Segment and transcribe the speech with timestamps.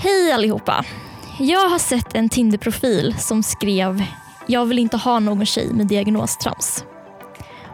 [0.00, 0.84] Hej allihopa!
[1.38, 4.04] Jag har sett en Tinder-profil som skrev
[4.46, 6.84] “Jag vill inte ha någon tjej med diagnostrams”.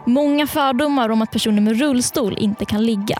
[0.05, 3.17] Många fördomar om att personer med rullstol inte kan ligga.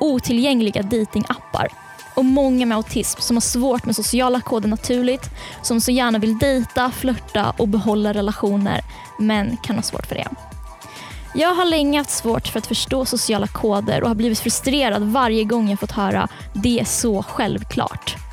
[0.00, 1.68] Otillgängliga datingappar
[2.14, 5.30] och många med autism som har svårt med sociala koder naturligt,
[5.62, 8.80] som så gärna vill dejta, flörta och behålla relationer,
[9.18, 10.28] men kan ha svårt för det.
[11.34, 15.44] Jag har länge haft svårt för att förstå sociala koder och har blivit frustrerad varje
[15.44, 18.23] gång jag fått höra “det är så självklart”.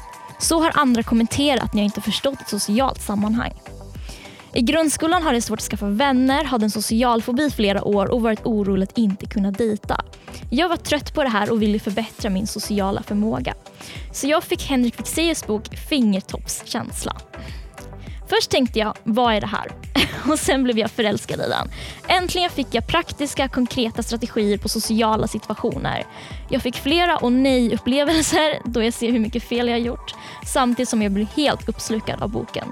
[0.42, 3.54] Så har andra kommenterat när jag inte förstått ett socialt sammanhang.
[4.54, 8.22] I grundskolan har jag svårt att skaffa vänner, hade en social fobi flera år och
[8.22, 10.02] varit orolig att inte kunna dejta.
[10.50, 13.54] Jag var trött på det här och ville förbättra min sociala förmåga.
[14.14, 17.16] Så jag fick Henrik Fexeus bok Fingertoppskänsla.
[18.36, 19.72] Först tänkte jag, vad är det här?
[20.32, 21.70] Och sen blev jag förälskad i den.
[22.08, 26.04] Äntligen fick jag praktiska, konkreta strategier på sociala situationer.
[26.50, 30.16] Jag fick flera och nej-upplevelser då jag ser hur mycket fel jag har gjort
[30.46, 32.72] samtidigt som jag blev helt uppslukad av boken.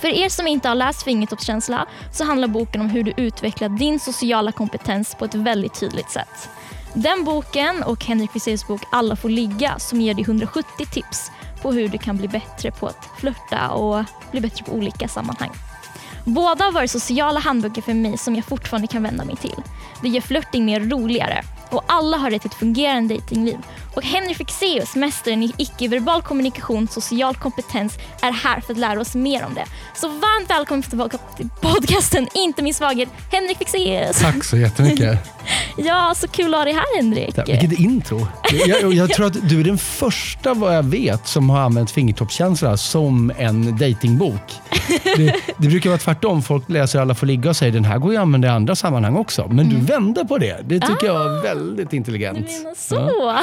[0.00, 4.00] För er som inte har läst Fingertoppskänsla så handlar boken om hur du utvecklar din
[4.00, 6.48] sociala kompetens på ett väldigt tydligt sätt.
[6.94, 11.30] Den boken och Henrik Fexeus bok Alla får ligga som ger dig 170 tips
[11.62, 15.50] på hur du kan bli bättre på att flörta och bli bättre på olika sammanhang.
[16.24, 19.62] Båda har varit sociala handböcker för mig som jag fortfarande kan vända mig till.
[20.02, 23.58] Det gör flörting mer roligare och alla har rätt till ett fungerande datingliv.
[23.94, 29.00] Och Henry Fexeus, mästaren i icke-verbal kommunikation och social kompetens, är här för att lära
[29.00, 29.64] oss mer om det.
[29.94, 34.20] Så varmt välkommen tillbaka till podcasten Inte min svaghet, Henrik Fexeus.
[34.20, 35.18] Tack så jättemycket.
[35.76, 37.34] ja, så kul att ha dig här Henrik.
[37.36, 38.26] Ja, vilket intro.
[38.66, 42.76] Jag, jag, tror att du är den första vad jag vet som har använt fingertoppskänsla
[42.76, 44.52] som en datingbok.
[45.16, 46.42] Det, det, brukar vara tvärtom.
[46.42, 48.76] Folk läser Alla får ligga och säger den här går ju att använda i andra
[48.76, 49.48] sammanhang också.
[49.48, 49.86] Men du mm.
[49.86, 50.60] vände på det.
[50.64, 52.48] Det tycker ah, jag är väldigt intelligent.
[52.48, 52.94] Du menar så.
[52.94, 53.40] Ja.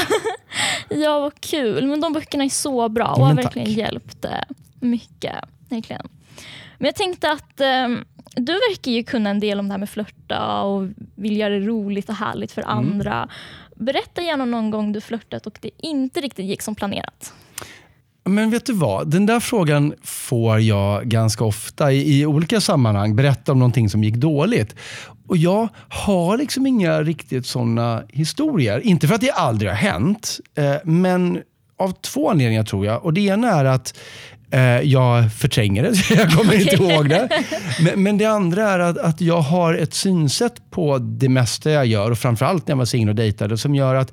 [0.90, 1.88] Ja, vad kul.
[1.88, 4.32] Men de böckerna är så bra och har verkligen hjälpt eh,
[4.80, 5.36] mycket.
[5.70, 6.08] Verkligen.
[6.78, 8.06] Men jag tänkte att um,
[8.36, 11.60] du verkar ju kunna en del om det här med flörta och vill göra det
[11.66, 12.78] roligt och härligt för mm.
[12.78, 13.30] andra.
[13.76, 17.34] Berätta gärna någon gång du flörtat och det inte riktigt gick som planerat.
[18.28, 19.08] Men vet du vad?
[19.12, 23.16] Den där frågan får jag ganska ofta i, i, olika sammanhang.
[23.16, 24.76] Berätta om någonting som gick dåligt.
[25.28, 28.80] Och Jag har liksom inga riktigt sådana historier.
[28.80, 31.42] Inte för att det aldrig har hänt, eh, men
[31.80, 33.06] av två anledningar tror jag.
[33.06, 33.98] Och Det ena är att
[34.52, 37.30] eh, jag förtränger det, jag kommer inte ihåg det.
[37.80, 41.86] Men, men, det andra är att, att jag har ett synsätt på det mesta jag
[41.86, 44.12] gör och framförallt när jag var singel och dejtade som gör att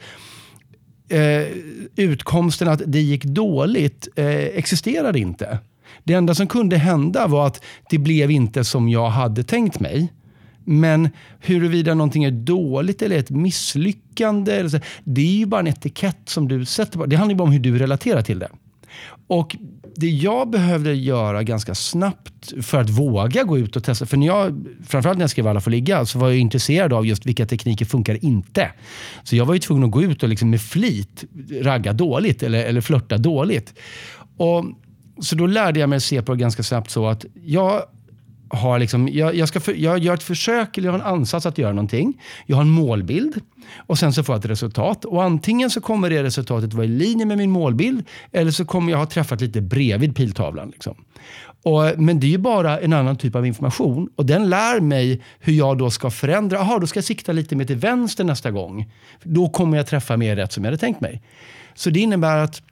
[1.15, 1.47] eh,
[1.97, 5.59] utkomsten att det gick dåligt eh, existerade inte.
[6.05, 10.13] Det enda som kunde hända var att det blev inte som jag hade tänkt mig.
[10.65, 11.09] Men
[11.41, 16.19] huruvida någonting är dåligt eller ett misslyckande, eller så, det är ju bara en etikett
[16.25, 17.07] som du sätter på.
[17.07, 18.49] Det handlar bara om hur du relaterar till det.
[19.27, 19.57] Och
[19.97, 24.07] det jag behövde göra ganska snabbt för att våga gå ut och testa.
[24.07, 27.07] För när jag, framförallt när jag skrev Alla får ligga så var jag intresserad av
[27.07, 28.71] just vilka tekniker funkar inte.
[29.25, 31.25] Så jag var ju tvungen att gå ut och liksom med flit
[31.63, 33.75] ragga dåligt eller, eller flörta dåligt.
[34.37, 34.65] Och,
[35.21, 37.83] så då lärde jag mig att se på det ganska snabbt så att jag
[38.49, 41.47] har liksom, jag, jag, ska för, jag gör ett försök eller jag har en ansats
[41.47, 42.21] att göra någonting.
[42.47, 43.41] Jag har en målbild
[43.77, 45.05] och sen så får jag ett resultat.
[45.05, 48.93] Och Antingen så kommer det resultatet vara i linje med min målbild eller så kommer
[48.93, 50.71] jag ha träffat lite bredvid piltavlan.
[50.71, 50.95] Liksom.
[51.63, 55.23] Och, men det är ju bara en annan typ av information och den lär mig
[55.39, 56.57] hur jag då ska förändra.
[56.57, 58.93] Jaha, då ska jag sikta lite mer till vänster nästa gång.
[59.23, 61.23] Då kommer jag träffa mer rätt som jag hade tänkt mig.
[61.75, 62.63] Så det innebär att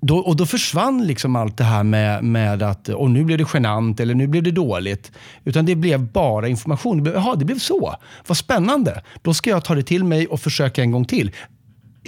[0.00, 3.46] då, och då försvann liksom allt det här med, med att och nu blev det
[3.54, 5.12] genant eller nu blev det dåligt.
[5.44, 7.04] Utan det blev bara information.
[7.04, 7.96] Jaha, det blev så.
[8.26, 9.02] Vad spännande.
[9.22, 11.32] Då ska jag ta det till mig och försöka en gång till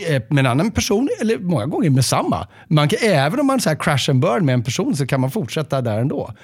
[0.09, 2.47] eh, med en annan person eller många gånger med samma.
[2.69, 5.31] Man kan, även om man så crash and burn med en person så kan man
[5.31, 6.35] fortsätta där ändå.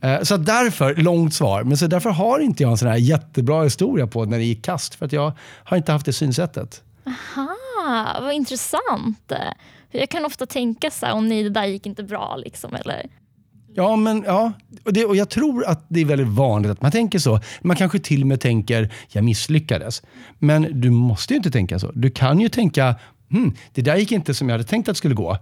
[0.00, 3.64] Eh, så därför, långt svar, men så därför har inte jag en sån här jättebra
[3.64, 4.94] historia på när det gick kast.
[4.94, 5.32] För att jag
[5.64, 6.82] har inte haft det synsättet.
[7.06, 9.32] Aha, vad intressant.
[9.90, 12.36] Jag kan ofta tänka så här, oh, nej det där gick inte bra.
[12.36, 13.06] Liksom, eller...
[13.74, 14.52] Ja, men ja.
[14.84, 17.40] Och, det, och jag tror att det är väldigt vanligt att man tänker så.
[17.62, 20.02] Man kanske till och med tänker, jag misslyckades.
[20.38, 21.90] Men du måste ju inte tänka så.
[21.94, 22.94] Du kan ju tänka,
[23.30, 25.36] hm, det där gick inte som jag hade tänkt att det skulle gå.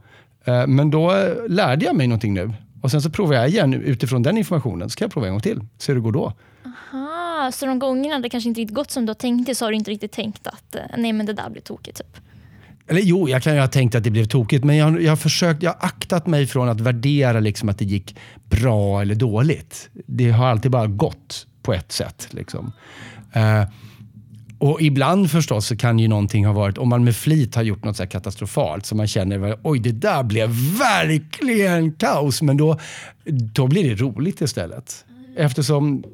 [0.44, 1.12] Eh, men då
[1.48, 2.52] lärde jag mig någonting nu.
[2.82, 4.90] Och sen så provar jag igen utifrån den informationen.
[4.90, 5.60] Så kan jag prova en gång till.
[5.78, 6.32] Se hur det går då.
[6.64, 9.70] Aha, så de gångerna det kanske inte riktigt gått som du har tänkt så har
[9.70, 11.98] du inte riktigt tänkt att eh, nej men det där blir tokigt.
[11.98, 12.27] Typ.
[12.88, 15.17] Eller jo, jag kan ju ha tänkt att det blev tokigt, men jag, jag har
[15.17, 18.17] försökt, jag har aktat mig från att värdera liksom att det gick
[18.50, 19.90] bra eller dåligt.
[20.06, 22.29] Det har alltid bara gått på ett sätt.
[22.31, 22.73] Liksom.
[23.32, 23.62] Eh,
[24.61, 27.85] Och ibland förstås så kan ju någonting ha varit, om man med flit har gjort
[27.85, 32.43] något så katastrofalt, så man känner oj det där blev verkligen kaos.
[32.43, 32.79] Men då,
[33.55, 35.05] då blir det roligt istället.
[35.37, 36.05] Eftersom,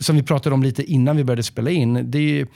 [0.00, 2.46] som vi pratade om lite innan vi började spela in, det är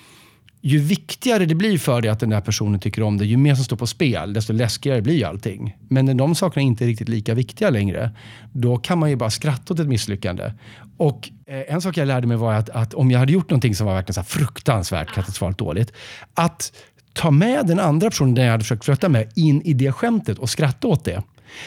[0.60, 3.54] ju viktigare det blir för dig att den där personen tycker om dig, ju mer
[3.54, 5.76] som står på spel, desto läskigare blir allting.
[5.88, 8.10] Men när de sakerna inte är riktigt lika viktiga längre,
[8.52, 10.52] då kan man ju bara skratta åt ett misslyckande.
[10.96, 13.74] Och eh, en sak jag lärde mig var att, att om jag hade gjort någonting
[13.74, 15.92] som var verkligen så fruktansvärt katastrofalt dåligt,
[16.34, 16.72] att
[17.12, 20.38] ta med den andra personen, den jag hade försökt flörta med, in i det skämtet
[20.38, 21.22] och skratta åt det.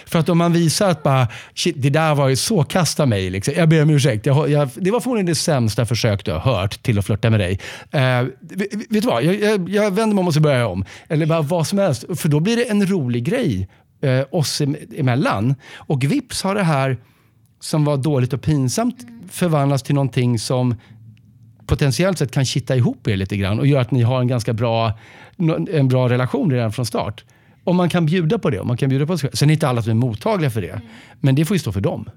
[0.06, 3.30] För att om man visar att bara, shit, det där var ju så kasta mig.
[3.30, 3.54] Liksom.
[3.58, 4.26] Jag ber om ursäkt.
[4.26, 7.40] Jag, jag, det var förmodligen det sämsta försök du har hört till att flirta med
[7.40, 7.60] dig.
[7.92, 9.24] Eh, vet, du vad?
[9.24, 10.86] Jag, jag, jag vänder mig om och så börjar jag om.
[11.08, 12.06] Eller bara vad som helst.
[12.16, 13.68] För då blir det en rolig grej
[14.02, 14.62] eh, oss
[14.98, 15.56] emellan.
[15.76, 16.98] Och vips har det här
[17.60, 20.76] som var dåligt och pinsamt förvandlats till någonting som
[21.66, 24.54] potentiellt sett kan kitta ihop er lite grann och göra att ni har en ganska
[24.54, 24.94] bra,
[25.72, 27.26] en bra relation redan från start.
[27.64, 28.60] Om man kan bjuda på det.
[28.60, 29.38] Om man kan bjuda på det.
[29.38, 30.70] Sen är inte alla som är mottagliga för det.
[30.70, 30.88] Mm.
[31.20, 32.10] Men det får ju stå för dem.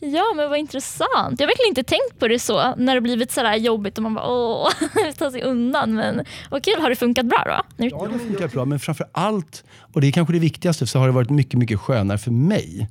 [0.00, 1.40] Ja, men vad intressant.
[1.40, 4.14] Jag har verkligen inte tänkt på det så när det blivit så jobbigt och man
[4.14, 4.68] bara åh,
[5.18, 5.94] ta sig undan.
[5.94, 7.84] Men vad kul, har det funkat bra då?
[7.84, 8.64] Ja, det har funkat bra.
[8.64, 11.80] Men framför allt, och det är kanske det viktigaste, så har det varit mycket, mycket
[11.80, 12.88] skönare för mig.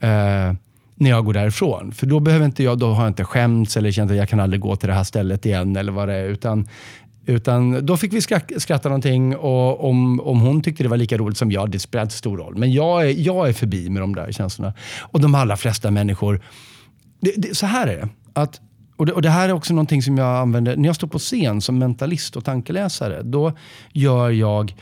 [0.00, 0.52] Eh,
[0.98, 1.92] när jag går därifrån.
[1.92, 4.40] För då behöver inte jag, då har jag inte skämts eller känt att jag kan
[4.40, 6.24] aldrig gå till det här stället igen eller vad det är.
[6.24, 6.68] Utan
[7.28, 8.20] utan då fick vi
[8.60, 12.02] skratta någonting och om, om hon tyckte det var lika roligt som jag, det spelar
[12.02, 12.56] inte stor roll.
[12.56, 14.74] Men jag är, jag är förbi med de där känslorna.
[15.00, 16.40] Och de allra flesta människor,
[17.20, 18.08] det, det, så här är det.
[18.32, 18.60] Att,
[18.96, 21.18] och det, och det här är också någonting som jag använder när jag står på
[21.18, 23.22] scen som mentalist och tankeläsare.
[23.22, 23.52] Då
[23.92, 24.74] gör jag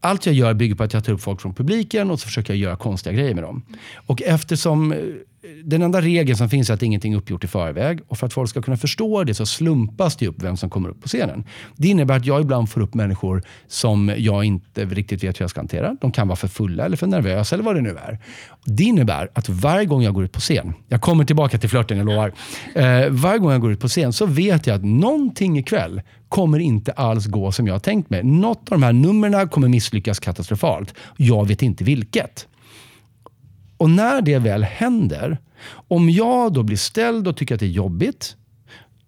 [0.00, 2.52] allt jag gör bygger på att jag tar upp folk från publiken och så försöker
[2.52, 3.62] jag göra konstiga grejer med dem.
[4.06, 4.94] Och eftersom
[5.64, 8.00] den enda regeln som finns är att ingenting är uppgjort i förväg.
[8.08, 10.88] Och för att folk ska kunna förstå det så slumpas det upp vem som kommer
[10.88, 11.44] upp på scenen.
[11.76, 15.50] Det innebär att jag ibland får upp människor som jag inte riktigt vet hur jag
[15.50, 15.96] ska hantera.
[16.00, 18.18] De kan vara för fulla eller för nervösa eller vad det nu är.
[18.64, 21.98] Det innebär att varje gång jag går ut på scen, jag kommer tillbaka till flörten,
[21.98, 22.32] jag lovar.
[22.74, 26.58] Eh, varje gång jag går ut på scen så vet jag att någonting ikväll kommer
[26.58, 28.22] inte alls gå som jag har tänkt mig.
[28.22, 30.94] Något av de här numren kommer misslyckas katastrofalt.
[31.16, 32.47] Jag vet inte vilket.
[33.78, 35.38] Och när det väl händer,
[35.70, 38.36] om jag då blir ställd och tycker att det är jobbigt,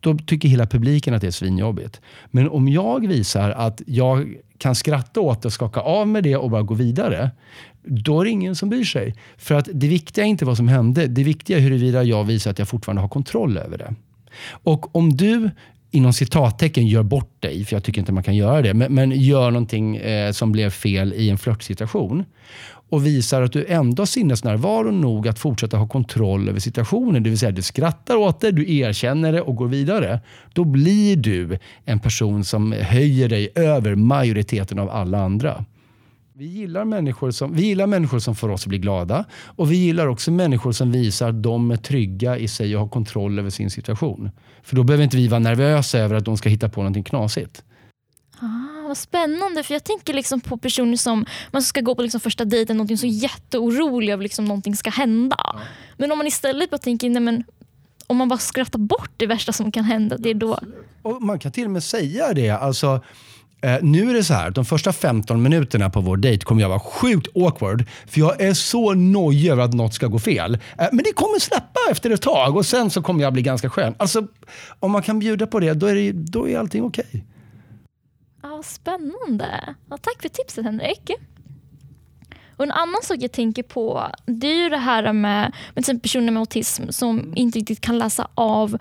[0.00, 2.00] då tycker hela publiken att det är svinjobbigt.
[2.30, 6.50] Men om jag visar att jag kan skratta åt det, skaka av med det och
[6.50, 7.30] bara gå vidare,
[7.82, 9.14] då är det ingen som bryr sig.
[9.36, 12.50] För att det viktiga är inte vad som hände, det viktiga är huruvida jag visar
[12.50, 13.94] att jag fortfarande har kontroll över det.
[14.50, 15.50] Och om du
[15.90, 19.10] inom citattecken gör bort dig, för jag tycker inte man kan göra det, men, men
[19.10, 22.24] gör någonting eh, som blev fel i en flörtsituation
[22.90, 27.22] och visar att du ändå har sinnesnärvaro nog att fortsätta ha kontroll över situationen.
[27.22, 30.20] Det vill säga du skrattar åt det, du erkänner det och går vidare.
[30.52, 35.64] Då blir du en person som höjer dig över majoriteten av alla andra.
[36.40, 39.76] Vi gillar, människor som, vi gillar människor som får oss att bli glada och vi
[39.76, 43.50] gillar också människor som visar att de är trygga i sig och har kontroll över
[43.50, 44.30] sin situation.
[44.62, 47.64] För då behöver inte vi vara nervösa över att de ska hitta på någonting knasigt.
[48.90, 52.44] Vad spännande, för jag tänker liksom på personer som man ska gå på liksom första
[52.44, 55.36] dejten, någonting så jätteorolig över liksom någonting ska hända.
[55.38, 55.60] Ja.
[55.96, 57.44] Men om man istället bara tänker, nej men
[58.06, 60.58] om man bara skrattar bort det värsta som kan hända, det är då...
[61.02, 62.50] Och man kan till och med säga det.
[62.50, 63.04] Alltså,
[63.62, 66.68] eh, nu är det så här, de första 15 minuterna på vår dejt kommer jag
[66.68, 67.84] vara sjukt awkward.
[68.06, 70.54] För jag är så nojig över att något ska gå fel.
[70.54, 73.70] Eh, men det kommer släppa efter ett tag och sen så kommer jag bli ganska
[73.70, 73.94] skön.
[73.98, 74.26] Alltså,
[74.80, 77.04] om man kan bjuda på det, då är, det, då är allting okej.
[77.08, 77.20] Okay.
[78.60, 79.74] Ja, spännande.
[79.90, 81.10] Ja, tack för tipset Henrik.
[82.56, 86.00] Och en annan sak jag tänker på det är ju det här med, med till
[86.00, 88.78] personer med autism som inte riktigt kan läsa av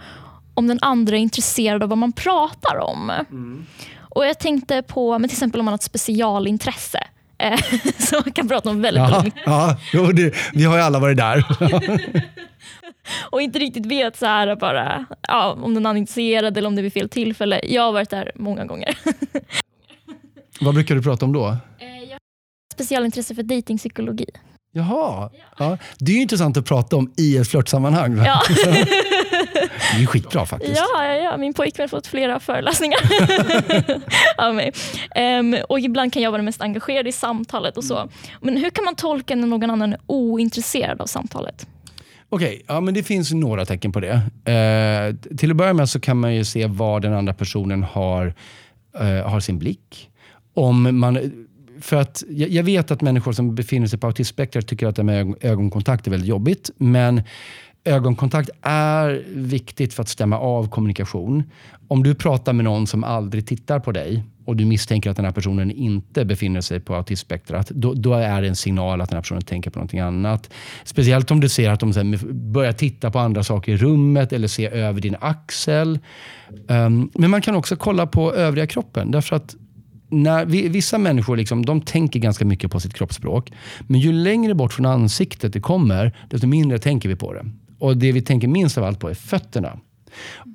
[0.54, 3.10] om den andra är intresserad av vad man pratar om.
[3.10, 3.66] Mm.
[4.00, 7.04] Och Jag tänkte på men till exempel om man har ett specialintresse.
[7.38, 7.60] Eh,
[7.98, 9.42] som man kan prata om väldigt ja, mycket.
[9.46, 11.46] Ja, jo, det, vi har ju alla varit där.
[13.32, 16.82] och inte riktigt vet så här bara, ja, om den är intresserad eller om det
[16.82, 17.62] är vid fel tillfälle.
[17.64, 18.98] Jag har varit där många gånger.
[20.62, 21.48] Vad brukar du prata om då?
[21.48, 22.20] Eh, jag har
[22.74, 24.26] specialintresse för datingpsykologi.
[24.72, 25.30] Jaha.
[25.58, 25.78] Ja.
[26.00, 28.18] Det är ju intressant att prata om i ett flörtsammanhang.
[28.18, 28.42] Ja.
[29.92, 30.78] det är ju skitbra faktiskt.
[30.78, 31.38] Ja, ja, ja.
[31.38, 33.00] min pojkvän har fått flera föreläsningar
[34.38, 34.72] av mig.
[35.40, 37.78] Um, och ibland kan jag vara den mest engagerade i samtalet.
[37.78, 38.10] och så.
[38.42, 41.68] Men hur kan man tolka när någon annan är ointresserad av samtalet?
[42.30, 44.22] Okej, okay, ja, men det finns några tecken på det.
[44.52, 48.34] Eh, till att börja med så kan man ju se var den andra personen har,
[49.00, 50.10] eh, har sin blick.
[50.54, 51.46] Om man,
[51.82, 55.04] för att jag, jag vet att människor som befinner sig på autismspektrat tycker att det
[55.04, 56.70] med ögonkontakt är väldigt jobbigt.
[56.78, 57.22] Men
[57.84, 61.44] ögonkontakt är viktigt för att stämma av kommunikation.
[61.88, 65.26] Om du pratar med någon som aldrig tittar på dig och du misstänker att den
[65.26, 69.18] här personen inte befinner sig på autismspektrat, då, då, är det en signal att den
[69.18, 70.50] här personen tänker på någonting annat.
[70.84, 74.68] Speciellt om du ser att de börjar titta på andra saker i rummet eller se
[74.68, 76.00] över din axel.
[76.68, 79.12] Um, men man kan också kolla på övriga kroppen.
[79.12, 79.56] Därför att
[80.10, 83.52] när vi, vissa människor liksom, de tänker ganska mycket på sitt kroppsspråk.
[83.88, 87.46] Men ju längre bort från ansiktet det kommer, desto mindre tänker vi på det.
[87.80, 89.80] Och det vi tänker minst av allt på är fötterna.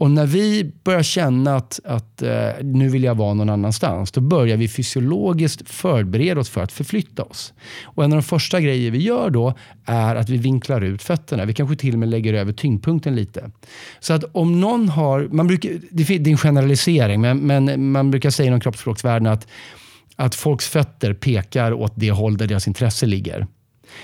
[0.00, 4.20] Och när vi börjar känna att, att eh, nu vill jag vara någon annanstans, då
[4.20, 7.52] börjar vi fysiologiskt förbereda oss för att förflytta oss.
[7.84, 11.44] Och en av de första grejer vi gör då är att vi vinklar ut fötterna.
[11.44, 13.50] Vi kanske till och med lägger över tyngdpunkten lite.
[14.00, 18.30] Så att om någon har, man brukar, det är en generalisering, men, men man brukar
[18.30, 19.46] säga inom kroppsspråksvärlden att
[20.16, 23.46] att folks fötter pekar åt det håll där deras intresse ligger.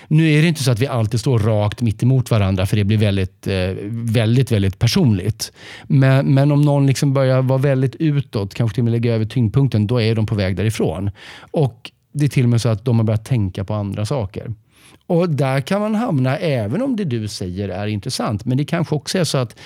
[0.08, 2.84] Nu är det inte så att vi alltid står rakt mitt emot varandra för det
[2.84, 5.52] blir väldigt, eh, väldigt, väldigt personligt.
[5.84, 9.24] Men, men om någon liksom börjar vara väldigt utåt, kanske till och med lägga över
[9.24, 11.10] tyngdpunkten, då är de på väg därifrån.
[11.50, 14.54] Och det är till och med så att de har börjat tänka på andra saker.
[15.06, 18.44] Och Där kan man hamna även om det du säger är intressant.
[18.44, 19.56] Men det kanske också är så att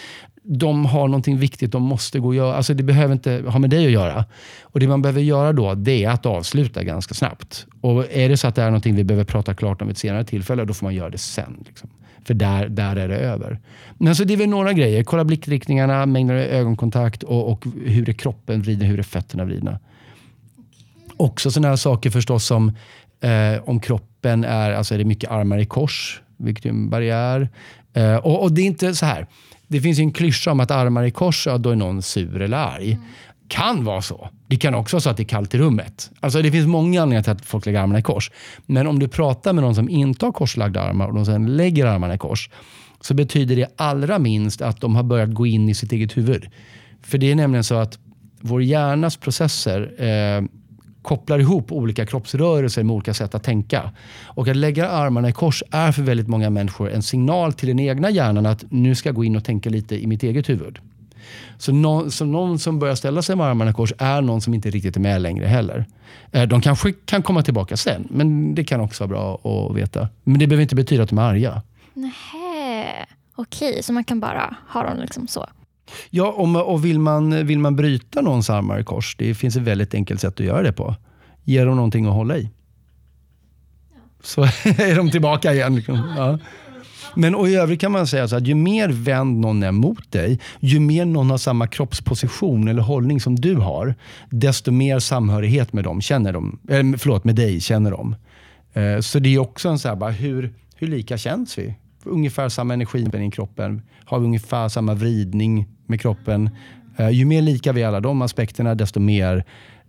[0.46, 2.56] de har någonting viktigt de måste gå och göra.
[2.56, 4.24] Alltså det behöver inte ha med dig att göra.
[4.62, 7.66] Och Det man behöver göra då det är att avsluta ganska snabbt.
[7.80, 9.98] Och Är det så att det är någonting vi behöver prata klart om vid ett
[9.98, 11.64] senare tillfälle, då får man göra det sen.
[11.66, 11.90] Liksom.
[12.24, 13.60] För där, där är det över.
[13.98, 15.04] Men så det är väl några grejer.
[15.04, 19.78] Kolla blickriktningarna, mängden ögonkontakt och, och hur är kroppen vriden, hur är fötterna vridna.
[21.16, 22.72] Också sådana här saker förstås som
[23.20, 27.48] eh, om kroppen är, alltså är det mycket armar i kors, vilket är en barriär.
[27.92, 29.26] Eh, och, och, det är inte så här.
[29.68, 32.56] Det finns en klyscha om att armar i kors, ja, då är någon sur eller
[32.56, 32.92] arg.
[32.92, 33.04] Mm.
[33.48, 34.28] Kan vara så.
[34.46, 36.10] Det kan också vara så att det är kallt i rummet.
[36.20, 38.30] Alltså det finns många anledningar till att folk lägger armarna i kors.
[38.66, 41.86] Men om du pratar med någon som inte har korslagda armar och de sen lägger
[41.86, 42.50] armarna i kors,
[43.00, 46.50] så betyder det allra minst att de har börjat gå in i sitt eget huvud.
[47.02, 47.98] För det är nämligen så att
[48.40, 50.44] vår hjärnas processer eh,
[51.04, 53.90] kopplar ihop olika kroppsrörelser med olika sätt att tänka.
[54.24, 57.78] Och att lägga armarna i kors är för väldigt många människor en signal till den
[57.78, 60.78] egna hjärnan att nu ska jag gå in och tänka lite i mitt eget huvud.
[61.58, 64.54] Så, någon, så någon som börjar ställa sig med armarna i kors är någon som
[64.54, 65.86] inte riktigt är med längre heller.
[66.32, 70.08] Eh, de kanske kan komma tillbaka sen, men det kan också vara bra att veta.
[70.24, 71.62] Men det behöver inte betyda att de är arga.
[71.94, 75.46] Nej, okej, så man kan bara ha dem liksom så?
[76.10, 79.62] Ja, om, och vill man, vill man bryta någons armar i kors, det finns ett
[79.62, 80.94] väldigt enkelt sätt att göra det på.
[81.44, 82.50] Ge dem någonting att hålla i.
[83.92, 84.00] Ja.
[84.22, 85.82] Så är de tillbaka igen.
[86.16, 86.38] Ja.
[87.16, 90.12] Men och i övrigt kan man säga så att ju mer vänd någon är mot
[90.12, 93.94] dig, ju mer någon har samma kroppsposition eller hållning som du har,
[94.30, 98.16] desto mer samhörighet med dem känner de, eller förlåt, med dig känner de.
[98.72, 101.74] Eh, så det är också en så här, bara, hur, hur lika känns vi?
[102.04, 103.82] Ungefär samma energi i kroppen.
[104.04, 106.50] Har vi ungefär samma vridning med kroppen?
[106.96, 109.44] Eh, ju mer lika vi är alla de aspekterna, desto mer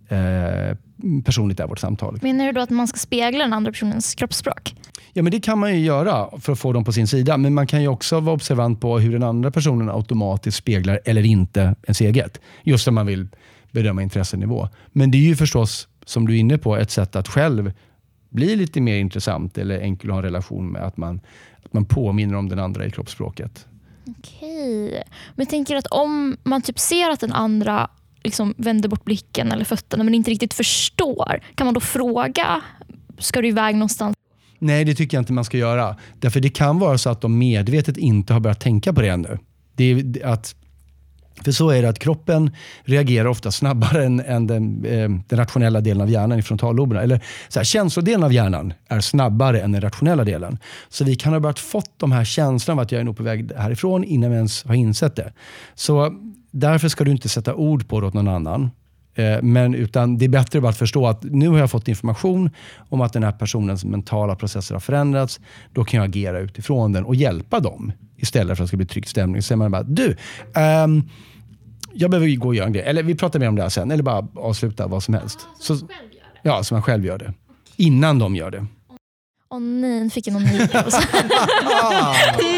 [0.08, 0.76] eh,
[1.24, 2.18] personligt är vårt samtal.
[2.22, 4.74] Menar du då att man ska spegla den andra personens kroppsspråk?
[5.12, 7.36] Ja, men det kan man ju göra för att få dem på sin sida.
[7.36, 11.26] Men man kan ju också vara observant på hur den andra personen automatiskt speglar eller
[11.26, 12.40] inte ens eget.
[12.62, 13.28] Just när man vill
[13.72, 14.68] bedöma intressenivå.
[14.92, 17.72] Men det är ju förstås, som du är inne på, ett sätt att själv
[18.30, 20.82] bli lite mer intressant eller enkel att ha en relation med.
[20.82, 21.20] Att man,
[21.64, 23.66] att man påminner om den andra i kroppsspråket.
[24.06, 24.90] Okej.
[25.34, 27.90] Men jag tänker att om man typ ser att den andra
[28.24, 32.60] liksom vänder bort blicken eller fötterna men inte riktigt förstår, kan man då fråga,
[33.18, 34.16] ska du iväg någonstans?
[34.58, 35.96] Nej, det tycker jag inte man ska göra.
[36.20, 39.38] Därför det kan vara så att de medvetet inte har börjat tänka på det ännu.
[39.74, 40.54] Det är att
[41.44, 42.50] för så är det att kroppen
[42.84, 47.02] reagerar ofta snabbare än, än den, eh, den, rationella delen av hjärnan i frontalloberna.
[47.02, 50.58] Eller så här, känslodelen av hjärnan är snabbare än den rationella delen.
[50.88, 53.22] Så vi kan ha börjat fått de här känslorna av att jag är nog på
[53.22, 55.32] väg härifrån innan vi ens har insett det.
[55.74, 56.12] Så
[56.50, 58.70] därför ska du inte sätta ord på det åt någon annan.
[59.14, 62.50] Eh, men utan det är bättre bara att förstå att nu har jag fått information
[62.88, 65.40] om att den här personens mentala processer har förändrats.
[65.72, 68.86] Då kan jag agera utifrån den och hjälpa dem istället för att det ska bli
[68.86, 69.42] tryckt stämning.
[69.42, 70.16] Så säger man bara, du,
[70.84, 71.10] um,
[71.92, 72.84] jag behöver gå och göra en grej.
[72.84, 73.90] Eller vi pratar mer om det här sen.
[73.90, 75.46] Eller bara avsluta vad som helst.
[75.60, 75.86] Så, så,
[76.42, 77.34] ja, så man själv gör det.
[77.76, 78.66] Innan de gör det.
[79.48, 80.58] Åh oh, nej, nu fick jag någon ny.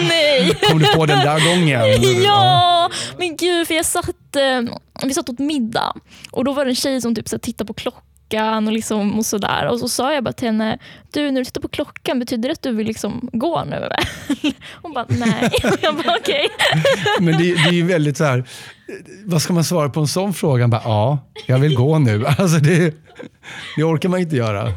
[0.09, 0.55] nej!
[0.69, 2.03] Kom du på den där gången?
[2.25, 4.63] ja, men gud för jag satt, eh,
[5.07, 5.95] vi satt åt middag
[6.31, 8.03] och då var det en tjej som typ så tittade på klockan
[8.67, 9.69] och, liksom, och sådär.
[9.69, 10.79] Och så sa jag bara till henne,
[11.13, 13.89] du när du tittar på klockan, betyder det att du vill liksom gå nu?
[14.83, 15.51] Hon bara, nej.
[15.83, 16.49] jag bara, okej.
[16.55, 16.83] Okay.
[17.21, 18.45] men det, det är ju väldigt så här,
[19.25, 20.69] vad ska man svara på en sån fråga?
[20.69, 22.27] Bara, ja, jag vill gå nu.
[22.27, 22.95] Alltså det,
[23.77, 24.73] det orkar man inte göra.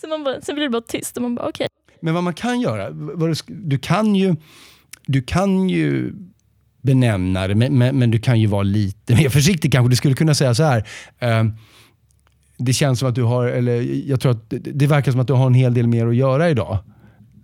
[0.00, 1.68] Så man bara, sen blir det bara tyst och man bara okej.
[1.86, 1.96] Okay.
[2.00, 4.36] Men vad man kan göra, du, du, kan ju,
[5.06, 6.12] du kan ju
[6.82, 9.90] benämna det, men, men, men, du kan ju vara lite mer försiktig kanske.
[9.90, 10.86] Du skulle kunna säga så här.
[11.18, 11.44] Eh,
[12.58, 15.26] det känns som att du har, eller jag tror att det, det verkar som att
[15.26, 16.78] du har en hel del mer att göra idag.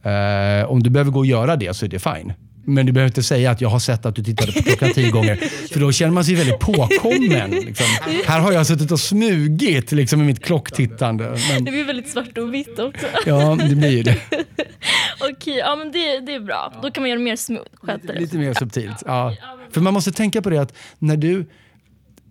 [0.03, 2.33] Eh, om du behöver gå och göra det så är det fine.
[2.69, 5.11] Men du behöver inte säga att jag har sett att du tittade på klockan tio
[5.11, 5.37] gånger.
[5.73, 7.51] För då känner man sig väldigt påkommen.
[7.51, 7.87] Liksom.
[8.27, 11.39] Här har jag suttit och smugit liksom, med mitt klocktittande.
[11.51, 11.65] Men...
[11.65, 13.07] Det blir väldigt svart och vitt också.
[13.27, 14.17] Ja, det blir det.
[15.31, 16.73] Okej, ja, men det, det är bra.
[16.83, 17.69] Då kan man göra det mer smooth.
[17.83, 19.03] Lite, lite mer subtilt.
[19.07, 19.35] Ja.
[19.71, 21.47] För man måste tänka på det att när du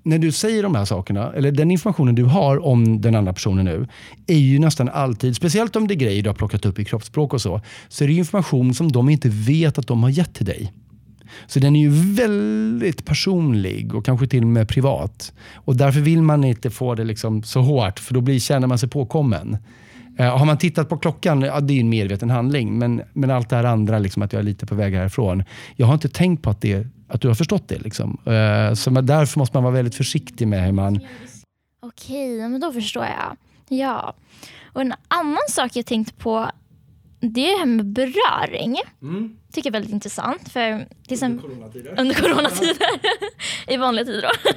[0.08, 3.66] när du säger de här sakerna, eller den informationen du har om den andra personen
[3.66, 3.88] nu,
[4.28, 7.34] är ju nästan alltid, speciellt om det är grejer du har plockat upp i kroppsspråk
[7.34, 10.46] och så, så är det information som de inte vet att de har gett till
[10.46, 10.74] dig.
[11.48, 15.34] Så den är ju väldigt personlig och kanske till och med privat.
[15.56, 18.78] Och Därför vill man inte få det liksom så hårt, för då blir, känner man
[18.78, 19.58] sig påkommen.
[20.20, 22.78] Uh, har man tittat på klockan, ja, det är en medveten handling.
[22.78, 25.44] Men, men allt det här andra, liksom, att jag är lite på väg härifrån.
[25.76, 27.80] Jag har inte tänkt på att, det, att du har förstått det.
[27.80, 28.18] Liksom.
[28.28, 31.00] Uh, så därför måste man vara väldigt försiktig med hur man...
[31.80, 33.38] Okej, men då förstår jag.
[33.80, 34.14] Ja.
[34.74, 36.52] Och En annan sak jag tänkt på
[37.20, 38.78] det är det här med beröring.
[39.02, 39.38] Mm.
[39.52, 40.50] tycker jag är väldigt intressant.
[40.50, 41.96] För, till under coronatider.
[42.00, 42.88] Under coronatider.
[43.68, 44.22] I vanliga tider.
[44.22, 44.54] Då.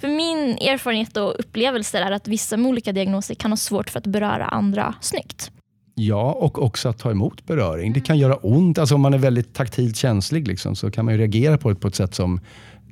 [0.00, 3.98] för min erfarenhet och upplevelse är att vissa med olika diagnoser kan ha svårt för
[3.98, 5.50] att beröra andra snyggt.
[5.94, 7.92] Ja, och också att ta emot beröring.
[7.92, 8.78] Det kan göra ont.
[8.78, 11.88] Alltså om man är väldigt taktilt känslig liksom, så kan man reagera på det på
[11.88, 12.40] ett sätt som,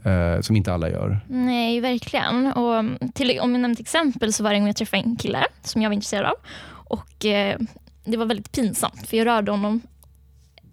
[0.04, 1.21] eh, som inte alla gör.
[1.28, 2.47] Nej, verkligen.
[2.47, 5.16] Och till, om jag nämner ett exempel så var det en gång jag träffade en
[5.16, 6.35] kille som jag var intresserad av.
[6.71, 7.59] Och eh,
[8.04, 9.80] det var väldigt pinsamt för jag rörde honom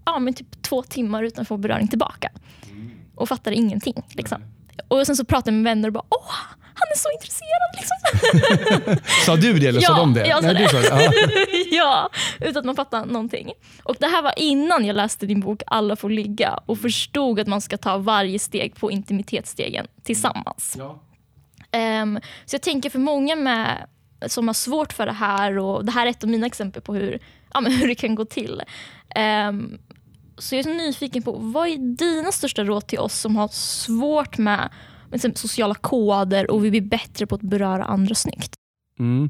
[0.05, 2.31] ja, men typ två timmar utan att få beröring tillbaka.
[3.15, 4.03] Och fattade ingenting.
[4.09, 4.41] Liksom.
[4.87, 7.69] Och sen så pratade jag med vänner och bara åh, han är så intresserad.
[7.79, 7.97] Liksom.
[9.25, 10.27] sa du det eller ja, sa de det?
[10.27, 10.51] Jag sa
[10.95, 11.25] Nej, det.
[11.27, 11.75] det.
[11.75, 12.09] ja,
[12.39, 13.51] utan att man fattar någonting.
[13.83, 17.47] Och Det här var innan jag läste din bok Alla får ligga och förstod att
[17.47, 20.75] man ska ta varje steg på intimitetsstegen tillsammans.
[20.77, 21.03] Ja.
[22.01, 23.87] Um, så jag tänker för många med
[24.27, 26.93] som har svårt för det här och det här är ett av mina exempel på
[26.93, 27.19] hur,
[27.53, 28.61] ja, men hur det kan gå till.
[29.49, 29.79] Um,
[30.37, 33.47] så jag är så nyfiken på vad är dina största råd till oss som har
[33.47, 34.69] svårt med,
[35.11, 38.53] med sociala koder och vill bli bättre på att beröra andra snyggt?
[38.99, 39.23] Mm.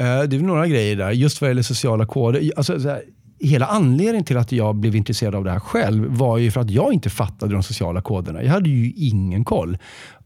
[0.00, 2.52] Uh, det är några grejer där, just vad gäller sociala koder.
[2.56, 3.02] Alltså, här,
[3.40, 6.70] hela anledningen till att jag blev intresserad av det här själv var ju för att
[6.70, 8.42] jag inte fattade de sociala koderna.
[8.42, 9.78] Jag hade ju ingen koll.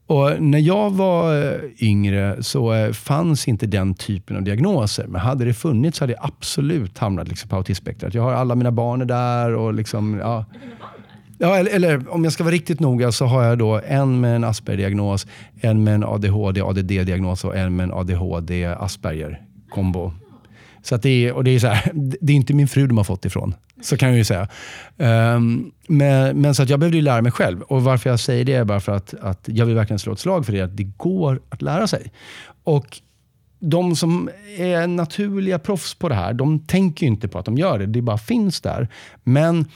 [0.07, 5.07] Och när jag var eh, yngre så eh, fanns inte den typen av diagnoser.
[5.07, 8.15] Men hade det funnits så hade jag absolut hamnat liksom på autismspektrat.
[8.15, 9.55] Jag har alla mina barn där.
[9.55, 10.45] Och liksom, ja.
[11.39, 14.37] Ja, eller, eller, om jag ska vara riktigt noga så har jag då en med
[14.37, 15.27] en Asperger-diagnos,
[15.61, 20.13] en med en ADHD, ADD-diagnos och en med en ADHD-Asperger-kombo.
[20.83, 22.97] Så att det, är, och det, är så här, det är inte min fru de
[22.97, 23.55] har fått ifrån.
[23.83, 24.49] Så kan jag ju säga.
[24.97, 27.63] Um, men, men, så att jag behövde ju lära mig själv.
[27.63, 30.19] Och Varför jag säger det är bara för att, att jag vill verkligen slå ett
[30.19, 30.61] slag för det.
[30.61, 32.13] Att det går att lära sig.
[32.65, 33.01] Och
[33.59, 37.59] de som är naturliga proffs på det här, de tänker ju inte på att de
[37.59, 37.87] gör det.
[37.87, 38.89] Det bara finns där.
[39.25, 39.67] Men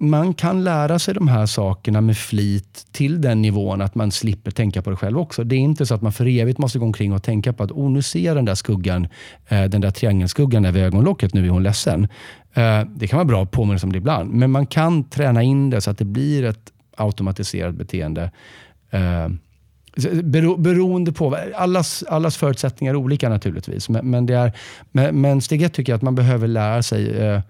[0.00, 4.50] man kan lära sig de här sakerna med flit till den nivån att man slipper
[4.50, 5.44] tänka på det själv också.
[5.44, 7.70] Det är inte så att man för evigt måste gå omkring och tänka på att
[7.70, 9.08] oh, nu ser jag den där skuggan,
[9.48, 12.08] eh, den där triangelskuggan vid ögonlocket, nu är hon ledsen.
[12.54, 15.42] Eh, det kan vara bra att påminna sig om det ibland, men man kan träna
[15.42, 18.30] in det så att det blir ett automatiserat beteende.
[18.90, 19.28] Eh,
[20.22, 24.52] bero, beroende på, allas, allas förutsättningar är olika naturligtvis, men, men, det är,
[24.92, 27.42] men, men steg ett tycker jag att man behöver lära sig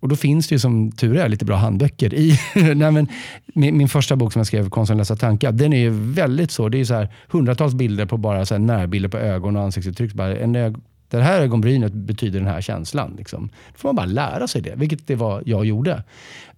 [0.00, 2.38] och då finns det ju som tur är lite bra handböcker i.
[2.54, 3.08] Nej, men,
[3.46, 6.68] min, min, första bok som jag skrev, Konsten läsa tankar, den är väldigt så.
[6.68, 10.12] Det är så här, hundratals bilder på bara så här närbilder på ögon och ansiktsuttryck.
[10.12, 10.76] Bara en ög
[11.10, 13.14] det här ögonbrynet betyder den här känslan.
[13.18, 13.48] Liksom.
[13.48, 16.04] Då får man bara lära sig det, vilket det var jag gjorde.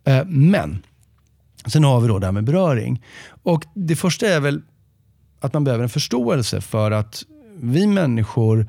[0.04, 0.82] Eh, men,
[1.66, 3.02] sen har vi då det här med beröring.
[3.42, 4.62] Och Det första är väl
[5.40, 7.22] att man behöver en förståelse för att
[7.60, 8.66] vi människor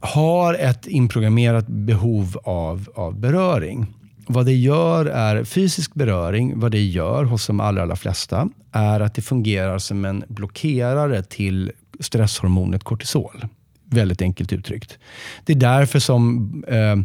[0.00, 3.86] har ett inprogrammerat behov av, av beröring.
[4.26, 6.60] Vad det gör är fysisk beröring.
[6.60, 11.22] Vad det gör hos de allra, allra flesta är att det fungerar som en blockerare
[11.22, 13.46] till stresshormonet kortisol.
[13.84, 14.98] Väldigt enkelt uttryckt.
[15.44, 16.96] Det är därför som eh,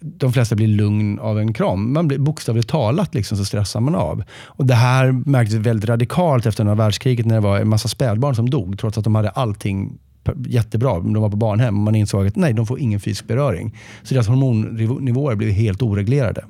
[0.00, 1.92] de flesta blir lugn av en kram.
[1.92, 4.24] Man blir bokstavligt talat liksom, så stressar man av.
[4.42, 8.34] Och Det här märktes väldigt radikalt efter andra världskriget när det var en massa spädbarn
[8.34, 9.98] som dog, trots att de hade allting
[10.46, 10.94] jättebra.
[10.94, 13.76] De var på barnhem och man insåg att nej, de får ingen fysisk beröring.
[14.02, 16.44] Så deras hormonnivåer blev helt oreglerade.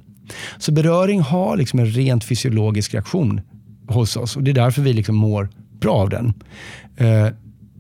[0.59, 3.41] Så beröring har liksom en rent fysiologisk reaktion
[3.89, 5.49] hos oss och det är därför vi liksom mår
[5.81, 6.35] bra av den.
[6.97, 7.29] Eh,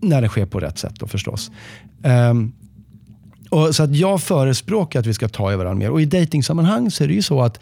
[0.00, 1.50] när det sker på rätt sätt då förstås.
[2.02, 2.34] Eh,
[3.50, 5.90] Och, så att jag förespråkar att vi ska ta i varandra mer.
[5.90, 7.60] Och i dejtingsammanhang så är det ju så att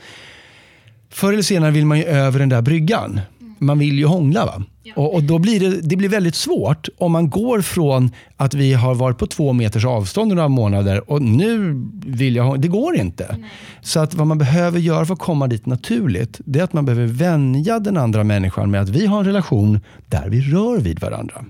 [1.11, 3.21] förr eller senare vill man ju över den där bryggan.
[3.63, 4.47] Man vill ju hångla.
[4.47, 4.63] Va?
[4.97, 8.73] Och, och, då blir det, det blir väldigt svårt om man går från att vi
[8.73, 13.37] har varit på två meters avstånd några månader och nu vill jag Det går inte.
[13.39, 13.51] Nej.
[13.81, 16.85] Så att vad man behöver göra för att komma dit naturligt, det är att man
[16.85, 21.01] behöver vänja den andra människan med att vi har en relation där vi rör vid
[21.01, 21.45] varandra.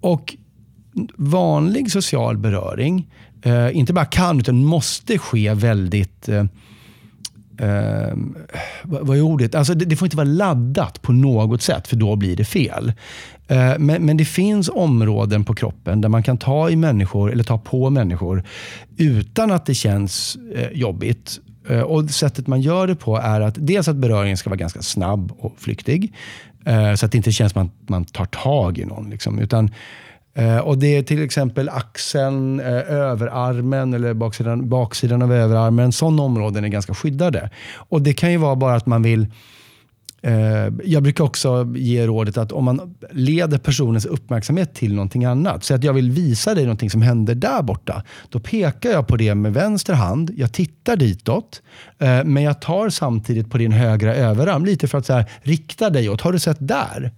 [0.00, 0.36] Och
[1.16, 3.10] vanlig social beröring,
[3.42, 6.44] eh, inte bara kan utan måste ske väldigt eh,
[7.60, 8.16] eh,
[8.82, 9.54] vad är ordet?
[9.54, 12.92] Alltså det, det, får inte vara laddat på något sätt, för då blir det fel.
[13.48, 17.44] Eh, men, men, det finns områden på kroppen där man kan ta i människor, eller
[17.44, 18.44] ta på människor,
[18.96, 21.40] utan att det känns eh, jobbigt.
[21.68, 24.82] Eh, och Sättet man gör det på är att dels att beröringen ska vara ganska
[24.82, 26.14] snabb och flyktig.
[26.64, 29.10] Eh, så att det inte känns som att man tar tag i någon.
[29.10, 35.22] Liksom, utan Eh, Eh, och Det är till exempel axeln, eh, överarmen eller baksidan, baksidan
[35.22, 35.92] av överarmen.
[35.92, 37.50] Sådana områden är ganska skyddade.
[37.74, 39.26] Och Det kan ju vara bara att man vill
[40.22, 45.64] eh, jag brukar också ge rådet att om man leder personens uppmärksamhet till någonting annat.
[45.64, 48.04] Så att jag vill visa dig någonting som händer där borta.
[48.28, 50.30] Då pekar jag på det med vänster hand.
[50.36, 51.62] Jag tittar ditåt.
[51.98, 54.64] Eh, men jag tar samtidigt på din högra överarm.
[54.64, 56.20] Lite för att så här, rikta dig åt.
[56.20, 57.12] Har du sett där?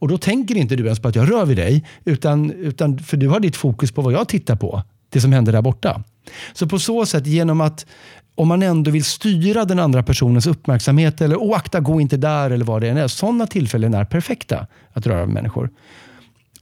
[0.00, 3.16] Och då tänker inte du ens på att jag rör vid dig, utan, utan för
[3.16, 4.82] du har ditt fokus på vad jag tittar på.
[5.08, 6.04] Det som händer där borta.
[6.52, 7.86] Så på så sätt, genom att
[8.34, 12.64] om man ändå vill styra den andra personens uppmärksamhet eller oakta, gå inte där eller
[12.64, 13.08] vad det än är.
[13.08, 15.70] Sådana tillfällen är perfekta att röra vid människor.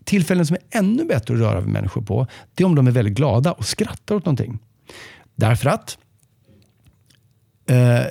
[0.05, 2.91] Tillfällen som är ännu bättre att röra vid människor på, det är om de är
[2.91, 4.59] väldigt glada och skrattar åt någonting.
[5.35, 5.99] Därför att
[7.67, 8.05] eh,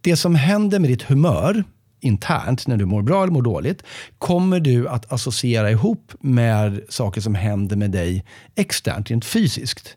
[0.00, 1.64] det som händer med ditt humör
[2.06, 3.82] internt, när du mår bra eller mår dåligt,
[4.18, 9.96] kommer du att associera ihop med saker som händer med dig externt, rent fysiskt.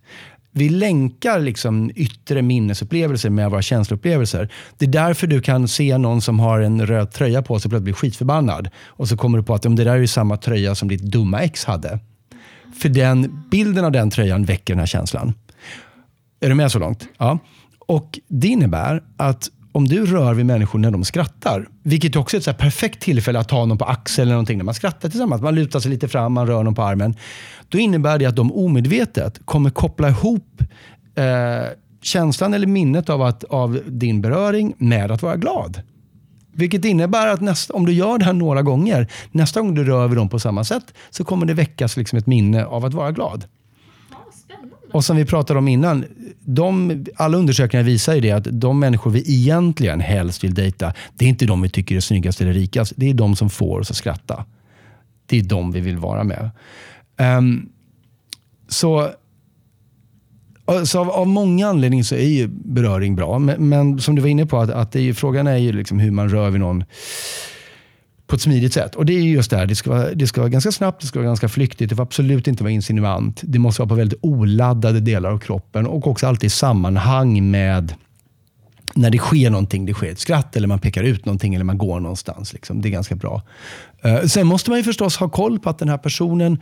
[0.52, 4.50] Vi länkar liksom yttre minnesupplevelser med våra känsloupplevelser.
[4.78, 7.72] Det är därför du kan se någon som har en röd tröja på sig och
[7.72, 8.69] plötsligt blir skitförbannad.
[8.86, 11.39] Och så kommer du på att det där är ju samma tröja som ditt dumma
[11.39, 12.00] ex hade.
[12.82, 15.34] För den bilden av den tröjan väcker den här känslan.
[16.39, 17.08] Är du med så långt?
[17.17, 17.39] Ja.
[17.80, 22.40] Och Det innebär att om du rör vid människor när de skrattar, vilket också är
[22.40, 25.42] ett så perfekt tillfälle att ta någon på axeln eller någonting när man skrattar tillsammans.
[25.42, 27.16] Man lutar sig lite fram, man rör någon på armen.
[27.70, 30.64] Då innebär det att de omedvetet kommer koppla ihop
[31.16, 31.26] eh,
[32.02, 35.82] känslan eller minnet av, att, av din beröring med att vara glad.
[36.54, 40.08] Vilket innebär att nästa, om du gör det här några gånger, nästa gång du rör
[40.08, 43.12] vid dem på samma sätt, så kommer det väckas liksom ett minne av att vara
[43.12, 43.46] glad.
[44.91, 46.06] Och som vi pratade om innan,
[46.39, 51.25] de, alla undersökningar visar ju det att de människor vi egentligen helst vill dejta, det
[51.25, 52.93] är inte de vi tycker är snyggast eller rikast.
[52.95, 54.45] Det är de som får oss att skratta.
[55.25, 56.49] Det är de vi vill vara med.
[57.17, 57.69] Um,
[58.67, 59.10] så
[60.84, 63.39] så av, av, många anledningar så är ju beröring bra.
[63.39, 65.99] Men, men som du var inne på, att, att det är, frågan är ju liksom
[65.99, 66.84] hur man rör vid någon
[68.30, 68.96] på ett smidigt sätt.
[68.96, 71.08] Och Det är just det här, det ska, vara, det ska vara ganska snabbt, det
[71.08, 73.42] ska vara ganska flyktigt, det får absolut inte vara insinuant.
[73.44, 77.94] Det måste vara på väldigt oladdade delar av kroppen och också alltid i sammanhang med
[78.96, 81.78] när det sker någonting, det sker ett skratt eller man pekar ut någonting eller man
[81.78, 82.54] går någonstans.
[82.54, 82.82] Liksom.
[82.82, 83.42] Det är ganska bra.
[84.06, 86.60] Uh, sen måste man ju förstås ha koll på att den här personen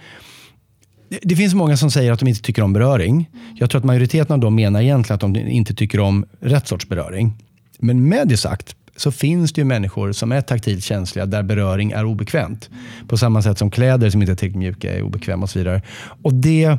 [1.10, 3.30] det, det finns många som säger att de inte tycker om beröring.
[3.56, 6.88] Jag tror att majoriteten av dem menar egentligen att de inte tycker om rätt sorts
[6.88, 7.34] beröring.
[7.80, 11.92] Men med det sagt, så finns det ju människor som är taktilt känsliga där beröring
[11.92, 12.70] är obekvämt.
[13.08, 15.82] På samma sätt som kläder som inte är tillräckligt mjuka är obekväma och så vidare.
[16.22, 16.78] Och det,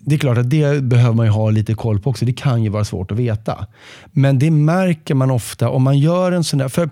[0.00, 2.24] det är klart att det behöver man ha lite koll på också.
[2.24, 3.66] Det kan ju vara svårt att veta.
[4.12, 6.68] Men det märker man ofta om man gör en sån där...
[6.68, 6.90] För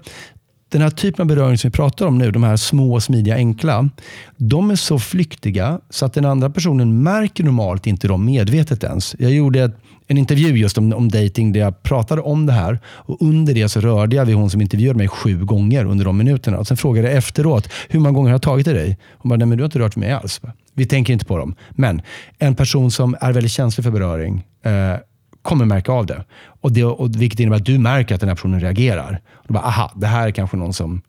[0.73, 3.89] den här typen av beröring som vi pratar om nu, de här små, smidiga, enkla,
[4.37, 9.17] de är så flyktiga så att den andra personen märker normalt inte dem medvetet ens.
[9.19, 12.81] Jag gjorde ett en intervju just om, om dating där jag pratade om det här.
[12.87, 16.19] Och under det så rörde jag vid hon som intervjuade mig sju gånger under de
[16.19, 16.59] minuterna.
[16.59, 18.99] Och sen frågade jag efteråt, hur många gånger har jag tagit i dig?
[19.19, 20.41] Hon bara, nej men du har inte rört mig alls.
[20.75, 21.55] Vi tänker inte på dem.
[21.71, 22.03] Men
[22.39, 24.97] en person som är väldigt känslig för beröring eh,
[25.43, 26.25] kommer märka av det.
[26.45, 29.21] Och det och vilket innebär att du märker att den här personen reagerar.
[29.33, 31.03] Och du bara, aha, det här är kanske någon som,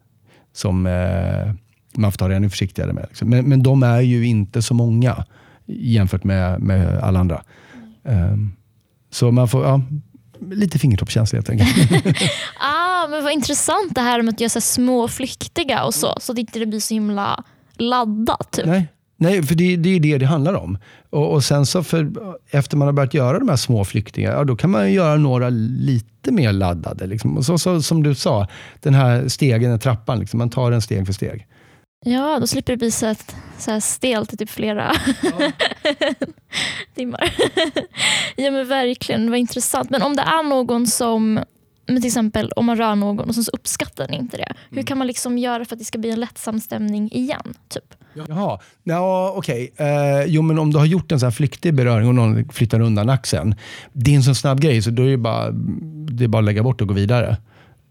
[0.54, 1.54] som eh,
[1.98, 3.06] man får ta det ännu försiktigare med.
[3.10, 3.30] Liksom.
[3.30, 5.26] Men, men de är ju inte så många
[5.66, 7.44] jämfört med, med alla andra.
[8.04, 8.56] Um,
[9.12, 9.82] så man får ja,
[10.52, 12.06] lite fingertoppskänsla helt enkelt.
[12.60, 16.32] ah, men vad intressant det här med att göra så små flyktiga och så, så
[16.32, 17.44] att det inte blir så himla
[17.78, 18.52] laddat.
[18.52, 18.66] Typ.
[18.66, 18.88] Nej.
[19.24, 20.78] Nej, för det, det är det det handlar om.
[21.10, 22.12] Och, och, sen så för,
[22.50, 25.50] efter man har börjat göra de här små flyktingarna, ja, då kan man göra några
[25.50, 27.08] lite mer laddade.
[27.08, 27.38] Liksom.
[27.38, 28.48] Och så, så, som du sa,
[28.80, 31.48] den här stegen, den trappan, liksom, man tar den steg för steg.
[32.06, 35.52] Ja, då slipper det bli så, ett, så här stelt i typ flera ja.
[36.96, 37.34] timmar.
[38.36, 39.90] ja men verkligen, vad intressant.
[39.90, 41.40] Men om det är någon som,
[41.86, 44.44] men till exempel om man rör någon och så uppskattar den inte det.
[44.44, 44.58] Mm.
[44.70, 47.54] Hur kan man liksom göra för att det ska bli en lättsam stämning igen?
[47.70, 47.96] Typ?
[48.14, 49.70] Jaha, ja, okej.
[49.74, 49.88] Okay.
[49.88, 52.80] Eh, jo, men om du har gjort en så här flyktig beröring och någon flyttar
[52.80, 53.56] undan axeln.
[53.94, 55.52] Det är en sån snabb grej så då är det bara,
[56.12, 57.38] det är bara att lägga bort och gå vidare.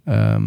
[0.07, 0.41] Eh,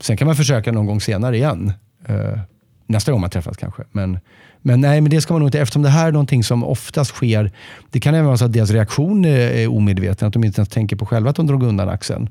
[0.00, 1.72] sen kan man försöka någon gång senare igen.
[2.06, 2.38] Eh,
[2.86, 3.82] nästa gång man träffas kanske.
[3.92, 4.18] Men,
[4.62, 5.60] men nej, men det ska man nog inte.
[5.60, 7.52] Eftersom det här är någonting som oftast sker.
[7.90, 10.28] Det kan även vara så att deras reaktion är omedveten.
[10.28, 12.28] Att de inte ens tänker på själva att de drog undan axeln.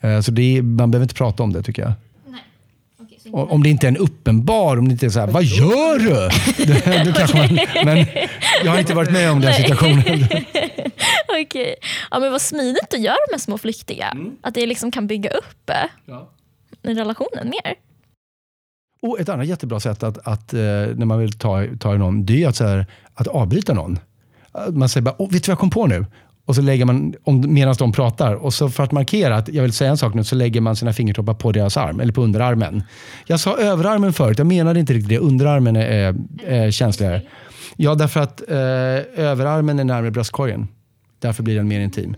[0.00, 1.92] Eh, så det är, man behöver inte prata om det tycker jag.
[3.32, 6.10] Om det inte är en uppenbar, om det inte är så här, vad gör du?
[6.66, 8.06] Det, det kanske man, men
[8.64, 10.00] jag har inte varit med om den situationen.
[11.28, 11.44] Okej.
[11.44, 11.74] Okay.
[12.10, 14.08] Ja, men vad smidigt att göra med små flyktiga.
[14.08, 14.36] Mm.
[14.42, 15.70] Att det liksom kan bygga upp
[16.04, 16.30] ja.
[16.82, 17.74] relationen mer.
[19.02, 22.26] Och ett annat jättebra sätt att, att eh, när man vill ta, ta i någon,
[22.26, 23.98] det är att, så här, att avbryta någon.
[24.72, 26.06] Man säger bara, vet du vad jag kom på nu?
[26.50, 29.72] Och så lägger man, medan de pratar, och så för att markera att jag vill
[29.72, 32.82] säga en sak nu, så lägger man sina fingertoppar på deras arm, eller på underarmen.
[33.26, 35.18] Jag sa överarmen förut, jag menade inte riktigt det.
[35.18, 36.14] Underarmen är, är,
[36.46, 37.22] är känsligare.
[37.76, 38.56] Ja, därför att eh,
[39.26, 40.68] överarmen är närmare bröstkorgen.
[41.18, 42.16] Därför blir den mer intim.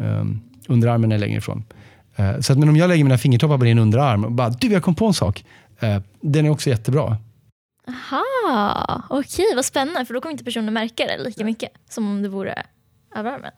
[0.00, 1.64] Um, underarmen är längre ifrån.
[2.20, 4.72] Uh, så att, men om jag lägger mina fingertoppar på din underarm och bara, du
[4.72, 5.44] jag kom på en sak.
[5.82, 7.16] Uh, den är också jättebra.
[7.88, 10.04] Aha, okej okay, vad spännande.
[10.04, 12.62] För då kommer inte personen märka det lika mycket som om det vore
[13.14, 13.52] överarmen.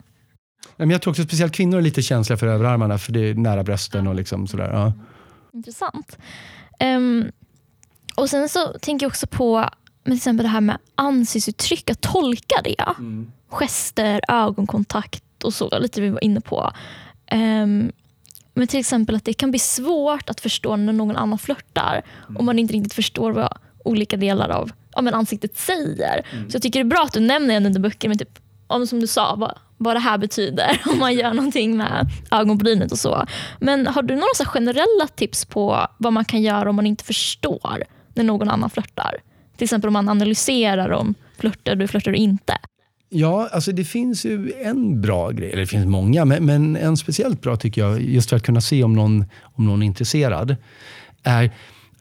[0.77, 3.63] Men jag tror också speciellt kvinnor är lite känsliga för överarmarna för det är nära
[3.63, 4.69] brösten och liksom sådär.
[4.73, 4.93] Ja.
[5.53, 6.17] Intressant.
[6.79, 7.31] Um,
[8.15, 9.69] och sen så tänker jag också på
[10.03, 12.85] till exempel det här med ansiktsuttryck, att tolka det.
[12.97, 13.31] Mm.
[13.49, 16.71] Gester, ögonkontakt och så, lite vi var inne på.
[17.31, 17.91] Um,
[18.53, 22.37] men till exempel att det kan bli svårt att förstå när någon annan flörtar mm.
[22.37, 26.25] om man inte riktigt förstår vad olika delar av ja, men ansiktet säger.
[26.31, 26.49] Mm.
[26.49, 28.39] Så jag tycker det är bra att du nämner en under böcker med typ
[28.73, 32.91] om som du sa, vad, vad det här betyder om man gör någonting med ögonbrynet
[32.91, 33.25] och så.
[33.59, 37.03] Men har du några så generella tips på vad man kan göra om man inte
[37.03, 37.83] förstår
[38.13, 39.15] när någon annan flörtar?
[39.57, 42.57] Till exempel om man analyserar om flörtar du, flörtar du inte?
[43.09, 46.97] Ja, alltså det finns ju en bra grej, eller det finns många, men, men en
[46.97, 50.55] speciellt bra tycker jag, just för att kunna se om någon, om någon är intresserad,
[51.23, 51.51] är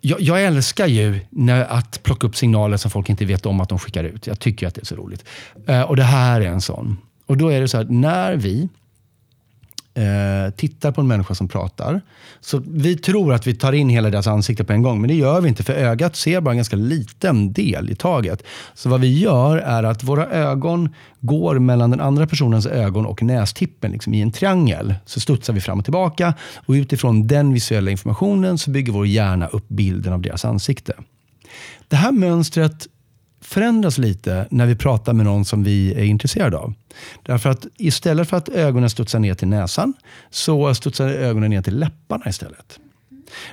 [0.04, 3.68] jag, jag, älskar ju när, att plocka upp signaler som folk inte vet om att
[3.68, 4.26] de skickar ut.
[4.26, 5.24] Jag tycker att det är så roligt.
[5.68, 6.98] Uh, och det här är en sån.
[7.26, 8.68] Och då är det så att när vi
[9.94, 12.00] eh, tittar på en människa som pratar.
[12.40, 15.14] Så vi tror att vi tar in hela deras ansikte på en gång, men det
[15.14, 15.62] gör vi inte.
[15.62, 18.42] För ögat ser bara en ganska liten del i taget.
[18.74, 23.22] Så vad vi gör är att våra ögon går mellan den andra personens ögon och
[23.22, 24.94] nästippen liksom i en triangel.
[25.06, 26.34] Så studsar vi fram och tillbaka
[26.66, 30.92] och utifrån den visuella informationen så bygger vår hjärna upp bilden av deras ansikte.
[31.88, 32.86] Det här mönstret
[33.52, 36.74] förändras lite när vi pratar med någon som vi är intresserade av.
[37.22, 39.94] Därför att istället för att ögonen studsar ner till näsan
[40.30, 42.78] så studsar ögonen ner till läpparna istället.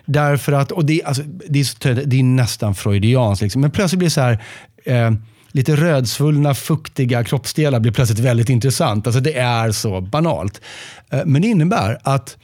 [0.05, 3.61] Därför att, och det, alltså, det, är, det är nästan freudianskt, liksom.
[3.61, 4.43] men plötsligt blir det så här
[4.83, 5.11] eh,
[5.51, 9.07] lite rödsvullna, fuktiga kroppsdelar blir plötsligt väldigt intressant.
[9.07, 10.61] Alltså det är så banalt.
[11.09, 12.37] Eh, men det innebär att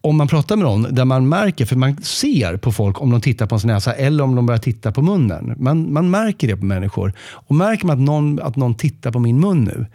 [0.00, 3.20] om man pratar med någon där man märker, för man ser på folk om de
[3.20, 5.54] tittar på ens näsa eller om de börjar titta på munnen.
[5.58, 7.12] Man, man märker det på människor.
[7.20, 9.86] Och märker man att någon, att någon tittar på min mun nu,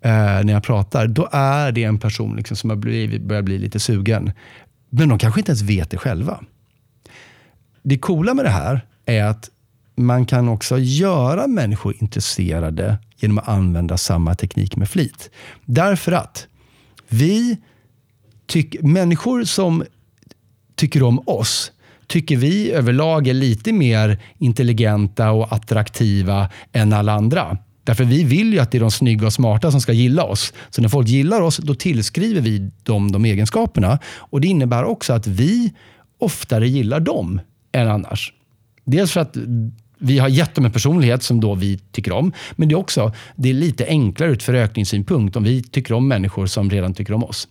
[0.00, 3.58] eh, när jag pratar, då är det en person liksom som har blivit, börjar bli
[3.58, 4.32] lite sugen.
[4.90, 6.40] Men de kanske inte ens vet det själva.
[7.82, 9.50] Det coola med det här är att
[9.96, 15.30] man kan också göra människor intresserade genom att använda samma teknik med flit.
[15.64, 16.46] Därför att
[17.08, 17.58] vi
[18.48, 19.84] tyck, människor som
[20.74, 21.72] tycker om oss
[22.06, 27.58] tycker vi överlag är lite mer intelligenta och attraktiva än alla andra.
[27.84, 30.52] Därför vi vill ju att det är de snygga och smarta som ska gilla oss.
[30.70, 33.98] Så när folk gillar oss, då tillskriver vi dem de egenskaperna.
[34.04, 35.72] Och Det innebär också att vi
[36.18, 37.40] oftare gillar dem
[37.72, 38.32] än annars.
[38.84, 39.36] Dels för att
[39.98, 42.32] vi har gett dem en personlighet som då vi tycker om.
[42.56, 46.46] Men det är också det är lite enklare ut förökningssynpunkt om vi tycker om människor
[46.46, 47.48] som redan tycker om oss.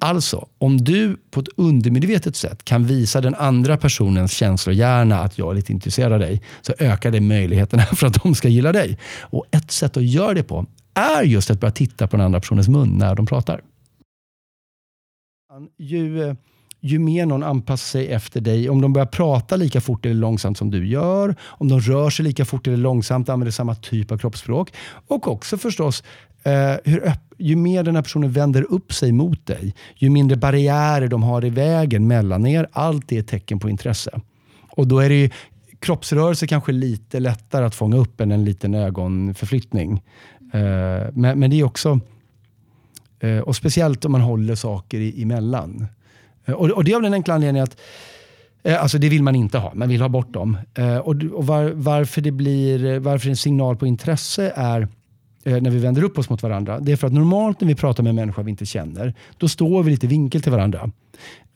[0.00, 5.50] Alltså, om du på ett undermedvetet sätt kan visa den andra personens känslohjärna att jag
[5.50, 8.98] är lite intresserad av dig, så ökar det möjligheterna för att de ska gilla dig.
[9.20, 12.40] Och Ett sätt att göra det på är just att börja titta på den andra
[12.40, 13.60] personens mun när de pratar.
[15.78, 16.36] Ju,
[16.80, 20.58] ju mer någon anpassar sig efter dig, om de börjar prata lika fort eller långsamt
[20.58, 24.18] som du gör, om de rör sig lika fort eller långsamt, använder samma typ av
[24.18, 24.72] kroppsspråk
[25.06, 26.02] och också förstås
[26.42, 31.08] eh, hur ju mer den här personen vänder upp sig mot dig, ju mindre barriärer
[31.08, 34.20] de har i vägen mellan er, allt är ett tecken på intresse.
[34.70, 35.32] Och då är det
[35.78, 40.02] kroppsrörelse kanske lite lättare att fånga upp än en liten ögonförflyttning.
[40.52, 40.60] Eh,
[41.12, 42.00] men, men det är också,
[43.20, 45.86] eh, och speciellt om man håller saker emellan.
[46.44, 47.80] Eh, och, och det är av den enkla anledningen att
[48.62, 50.58] eh, alltså det vill man inte ha, man vill ha bort dem.
[50.74, 54.88] Eh, och, och var, varför det blir varför en signal på intresse är
[55.48, 56.80] Eh, när vi vänder upp oss mot varandra.
[56.80, 59.48] Det är för att normalt när vi pratar med en människa vi inte känner, då
[59.48, 60.90] står vi lite vinkel till varandra.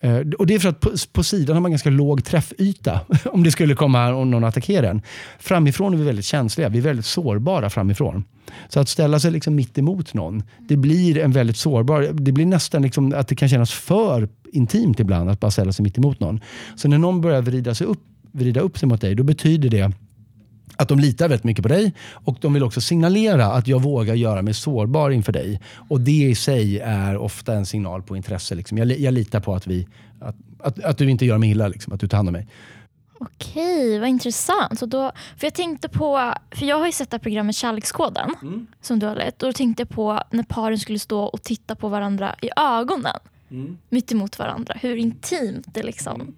[0.00, 3.42] Eh, och Det är för att på, på, sidan har man ganska låg träffyta om
[3.42, 5.02] det skulle komma någon och attackera en.
[5.38, 8.24] Framifrån är vi väldigt känsliga, vi är väldigt sårbara framifrån.
[8.68, 12.46] Så att ställa sig liksom mitt emot någon, det blir en väldigt sårbar, det blir
[12.46, 16.20] nästan liksom att det kan kännas för intimt ibland att bara ställa sig mitt emot
[16.20, 16.40] någon.
[16.76, 18.02] Så när någon börjar vrida, sig upp,
[18.32, 19.92] vrida upp sig mot dig, då betyder det
[20.76, 24.14] att de litar väldigt mycket på dig och de vill också signalera att jag vågar
[24.14, 25.60] göra mig sårbar inför dig.
[25.88, 28.54] Och Det i sig är ofta en signal på intresse.
[28.54, 28.78] Liksom.
[28.78, 29.88] Jag, jag litar på att, vi,
[30.20, 32.46] att, att, att, du inte gör mig illa, liksom, att du tar hand om mig.
[33.18, 34.78] Okej, vad intressant.
[34.78, 38.34] Så då, för jag tänkte på, för jag har ju sett det här programmet Kärlekskoden
[38.42, 38.66] mm.
[38.80, 39.42] som du har lett.
[39.42, 43.18] Och då tänkte jag på när paren skulle stå och titta på varandra i ögonen
[43.50, 43.78] mm.
[43.88, 44.74] mitt emot varandra.
[44.80, 46.34] Hur intimt det liksom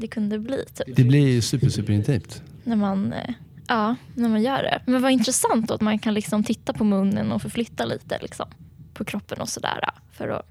[0.00, 0.64] det kunde bli.
[0.74, 0.96] Typ.
[0.96, 2.42] Det blir super, super intimt.
[2.64, 3.34] När man, eh,
[3.70, 4.80] ja, när man gör det.
[4.86, 8.46] Men vad intressant då att man kan liksom titta på munnen och förflytta lite liksom,
[8.94, 9.80] på kroppen och sådär.
[10.12, 10.46] För att...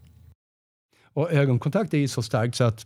[1.13, 2.86] och ögonkontakt är ju så starkt så att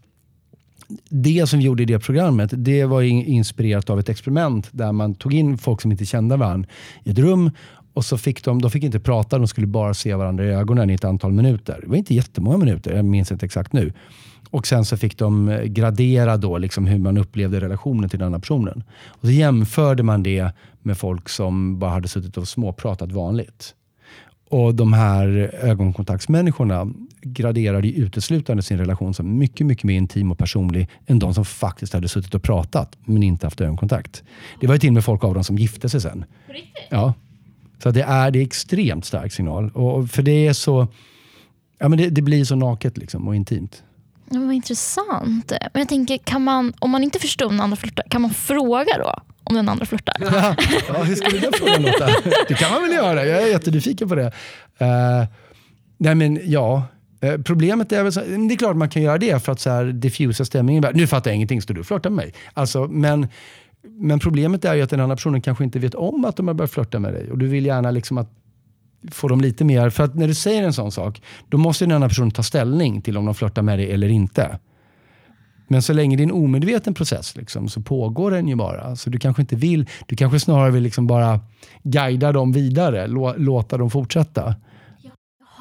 [1.10, 5.16] det som vi gjorde i det programmet, det var inspirerat av ett experiment där man
[5.16, 6.70] tog in folk som inte kände varandra
[7.04, 7.52] i ett rum
[7.94, 10.90] och så fick de, de fick inte prata, de skulle bara se varandra i ögonen
[10.90, 11.80] i ett antal minuter.
[11.82, 13.94] Det var inte jättemånga minuter, jag minns inte exakt nu.
[14.54, 18.40] Och Sen så fick de gradera då liksom hur man upplevde relationen till den andra
[18.40, 18.84] personen.
[19.08, 23.76] Och så jämförde man det med folk som bara hade suttit och småpratat vanligt.
[24.50, 30.90] Och De här ögonkontaktsmänniskorna graderade uteslutande sin relation som mycket, mycket mer intim och personlig
[31.06, 34.24] än de som faktiskt hade suttit och pratat men inte haft ögonkontakt.
[34.62, 36.26] Det var ju till och med folk av dem som gifte sig sen.
[36.90, 37.14] Ja.
[37.84, 39.70] Så det är, det är extremt stark signal.
[39.70, 40.88] Och för det är så...
[41.80, 43.84] Ja, men det, det blir så naket liksom och intimt.
[44.34, 45.52] Ja, vad intressant.
[45.74, 48.32] Men jag tänker, kan man, om man inte förstår om den andra flörtar, kan man
[48.32, 50.16] fråga då om den andra flörtar?
[50.20, 50.56] Ja,
[50.88, 52.08] ja, hur skulle den frågan låta?
[52.48, 53.26] Det kan man väl göra.
[53.26, 54.26] Jag är jättenyfiken på det.
[54.82, 55.26] Uh,
[55.98, 56.84] nej men ja,
[57.22, 59.70] eh, Problemet är väl, så, det är klart man kan göra det för att så
[59.70, 60.86] här, diffusa stämningen.
[60.94, 62.34] Nu fattar jag ingenting, står du och flörtar med mig?
[62.54, 63.28] Alltså, men
[63.88, 66.54] men problemet är ju att den andra personen kanske inte vet om att de har
[66.54, 67.32] börjat flörta med dig.
[67.32, 68.30] Och du vill gärna liksom att
[69.12, 69.90] få dem lite mer...
[69.90, 73.02] För att när du säger en sån sak, då måste den andra personen ta ställning
[73.02, 74.60] till om de flörtar med dig eller inte.
[75.68, 78.96] Men så länge det är en omedveten process liksom, så pågår den ju bara.
[78.96, 81.40] Så du kanske inte vill, du kanske snarare vill liksom bara
[81.84, 84.56] guida dem vidare, låta dem fortsätta.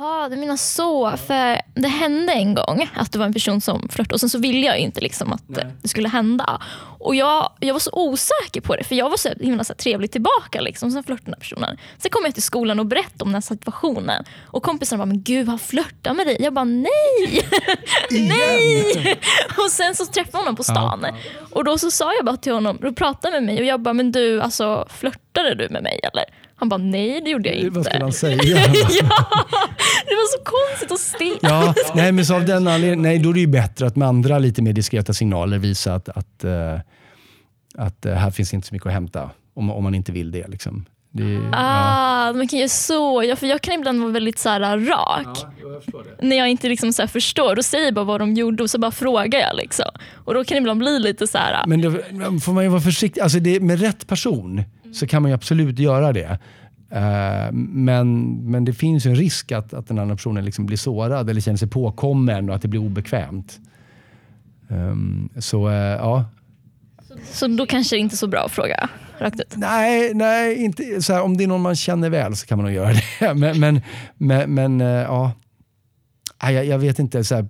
[0.03, 1.17] Jaha, du menar så.
[1.17, 4.39] För det hände en gång att det var en person som flörtade och sen så
[4.39, 5.67] ville jag inte liksom att Nej.
[5.83, 6.63] det skulle hända.
[6.99, 10.13] Och jag, jag var så osäker på det för jag var så himla så trevlig
[10.13, 10.61] tillbaka.
[10.61, 11.79] Liksom, sen flörtade den här personen.
[11.99, 14.25] Sen kom jag till skolan och berättade om den här situationen.
[14.47, 16.37] Och kompisarna bara, men gud han flörtar med dig.
[16.41, 17.49] Jag bara, nej!
[18.11, 19.19] nej!
[19.65, 21.01] och sen så träffade jag honom på stan.
[21.03, 21.15] Ja.
[21.51, 23.95] Och då så sa jag bara till honom, och pratade med mig och jag bara,
[23.95, 26.42] men du alltså flörtade du med mig eller?
[26.63, 27.71] Han bara, nej det gjorde jag inte.
[27.71, 28.37] Vad skulle han säga?
[28.45, 28.67] ja,
[30.07, 31.39] det var så konstigt och stelt.
[31.43, 34.09] Ja, nej, men så av den anledningen, nej, då är det ju bättre att med
[34.09, 36.81] andra lite mer diskreta signaler visa att, att, uh,
[37.75, 39.31] att uh, här finns inte så mycket att hämta.
[39.55, 40.49] Om, om man inte vill det.
[40.49, 40.85] Liksom.
[41.11, 42.33] Det, ah, ja.
[42.33, 43.23] Man kan göra så.
[43.29, 45.39] Ja, för jag kan ibland vara väldigt så här, rak.
[45.43, 47.57] Ja, jag när jag inte liksom, så här, förstår.
[47.57, 49.57] Då säger jag bara vad de gjorde och så bara frågar jag.
[49.57, 49.91] Liksom.
[50.25, 51.67] Och Då kan det ibland bli lite så här.
[51.67, 51.91] Men då
[52.41, 53.21] får man ju vara försiktig.
[53.21, 56.39] Alltså det, med rätt person så kan man ju absolut göra det.
[56.93, 61.31] Uh, men, men det finns en risk att, att den andra personen liksom blir sårad
[61.31, 63.61] eller känner sig påkommen och att det blir obekvämt.
[64.69, 66.25] Um, så uh, ja.
[67.25, 68.89] Så då kanske det inte är så bra att fråga
[69.23, 69.57] rakt ut?
[69.57, 72.65] Nej, nej inte, så här, om det är någon man känner väl så kan man
[72.65, 73.35] nog göra det.
[73.35, 73.81] men men,
[74.17, 75.33] men, men uh, ja,
[76.41, 77.25] jag, jag vet inte.
[77.25, 77.49] Så här,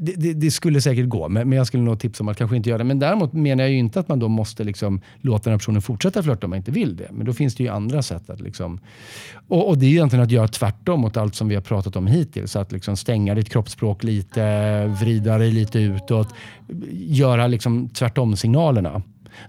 [0.00, 2.56] det, det, det, skulle säkert gå, men, men jag skulle nog tipsa om att kanske
[2.56, 2.84] inte göra det.
[2.84, 5.82] Men däremot menar jag ju inte att man då måste liksom låta den här personen
[5.82, 7.08] fortsätta flörta om man inte vill det.
[7.12, 8.80] Men då finns det ju andra sätt att liksom...
[9.48, 12.06] Och, och det är egentligen att göra tvärtom mot allt som vi har pratat om
[12.06, 12.56] hittills.
[12.56, 16.34] Att liksom stänga ditt kroppsspråk lite, vrida dig lite utåt.
[16.92, 19.02] Göra liksom tvärtom-signalerna.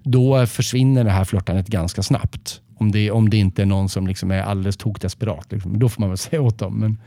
[0.03, 2.61] Då försvinner det här flörtandet ganska snabbt.
[2.77, 5.51] Om det, om det inte är någon som liksom är alldeles tokdesperat.
[5.51, 5.79] Liksom.
[5.79, 6.79] Då får man väl säga åt dem.
[6.79, 6.97] Men,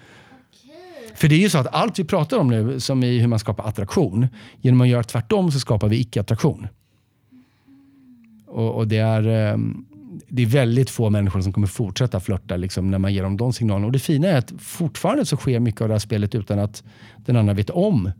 [1.14, 3.38] för det är ju så att allt vi pratar om nu, som i hur man
[3.38, 4.28] skapar attraktion,
[4.60, 6.66] genom att göra tvärtom så skapar vi icke-attraktion.
[8.46, 9.84] Och, och, det, är, ehm,
[10.28, 13.52] det är väldigt få människor som kommer fortsätta flörta liksom, när man ger dem de
[13.52, 13.86] signalerna.
[13.86, 16.82] Och det fina är att fortfarande så sker mycket av det här spelet utan att
[17.16, 18.10] den andra vet om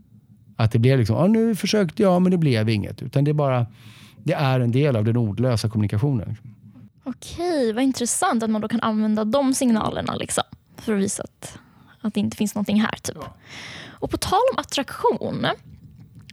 [0.55, 3.01] Att det blev liksom, ah, nu försökte jag men det blev inget.
[3.01, 3.67] Utan det är bara,
[4.23, 6.35] det är en del av den ordlösa kommunikationen.
[7.03, 10.43] Okej, vad intressant att man då kan använda de signalerna liksom,
[10.77, 11.59] för att visa att,
[12.03, 12.95] att det inte finns någonting här.
[13.01, 13.17] Typ.
[13.21, 13.33] Ja.
[13.89, 15.47] Och på tal om attraktion.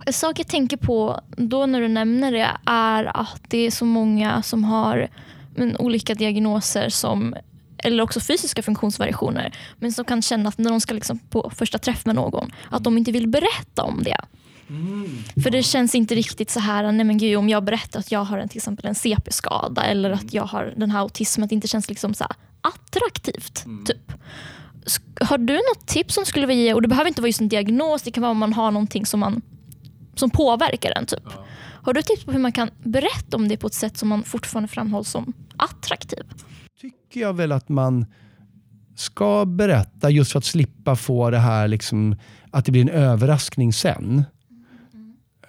[0.07, 3.85] En sak jag tänker på då när du nämner det är att det är så
[3.85, 5.09] många som har
[5.55, 7.35] men, olika diagnoser som
[7.79, 11.79] eller också fysiska funktionsvariationer men som kan känna att när de ska liksom på första
[11.79, 14.21] träff med någon att de inte vill berätta om det.
[14.69, 15.23] Mm.
[15.43, 18.25] För det känns inte riktigt så här, nej men gud, om jag berättar att jag
[18.25, 21.55] har en, till exempel en CP-skada eller att jag har den här autismen, att det
[21.55, 22.27] inte känns liksom så
[22.61, 23.65] attraktivt.
[23.65, 23.85] Mm.
[23.85, 24.13] Typ.
[25.21, 27.49] Har du något tips som skulle vilja ge, och det behöver inte vara just en
[27.49, 29.43] diagnos, det kan vara om man har någonting som, man,
[30.15, 31.07] som påverkar en.
[31.07, 31.23] Typ.
[31.25, 31.45] Ja.
[31.83, 34.23] Har du tips på hur man kan berätta om det på ett sätt som man
[34.23, 36.25] fortfarande framhålls som attraktiv?
[37.11, 38.07] tycker jag väl att man
[38.97, 42.17] ska berätta just för att slippa få det här liksom,
[42.51, 44.25] att det blir en överraskning sen.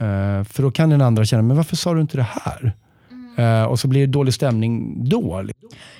[0.01, 2.75] Uh, för då kan den andra känna, men varför sa du inte det här?
[3.39, 5.45] Uh, och så blir det dålig stämning då.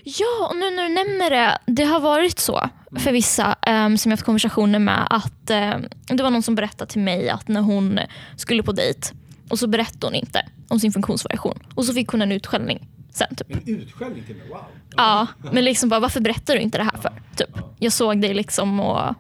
[0.03, 1.57] Ja, och nu när du nämner det.
[1.65, 5.86] Det har varit så för vissa um, som jag haft konversationer med att um,
[6.17, 7.99] det var någon som berättade till mig att när hon
[8.36, 9.07] skulle på dejt
[9.49, 13.36] och så berättade hon inte om sin funktionsvariation och så fick hon en utskällning sen.
[13.36, 13.51] Typ.
[13.51, 14.47] En utskällning till mig?
[14.49, 14.59] Wow.
[14.95, 17.11] Ja, men liksom bara varför berättar du inte det här för?
[17.36, 17.57] Typ.
[17.79, 19.15] Jag såg dig liksom och,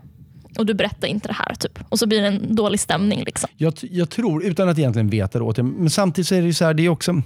[0.57, 1.55] och du berättar inte det här.
[1.55, 1.79] Typ.
[1.89, 3.23] Och så blir det en dålig stämning.
[3.23, 3.49] Liksom.
[3.57, 6.53] Jag, jag tror, utan att egentligen veta det åt det, men samtidigt så är det
[6.53, 7.21] så här, det är också,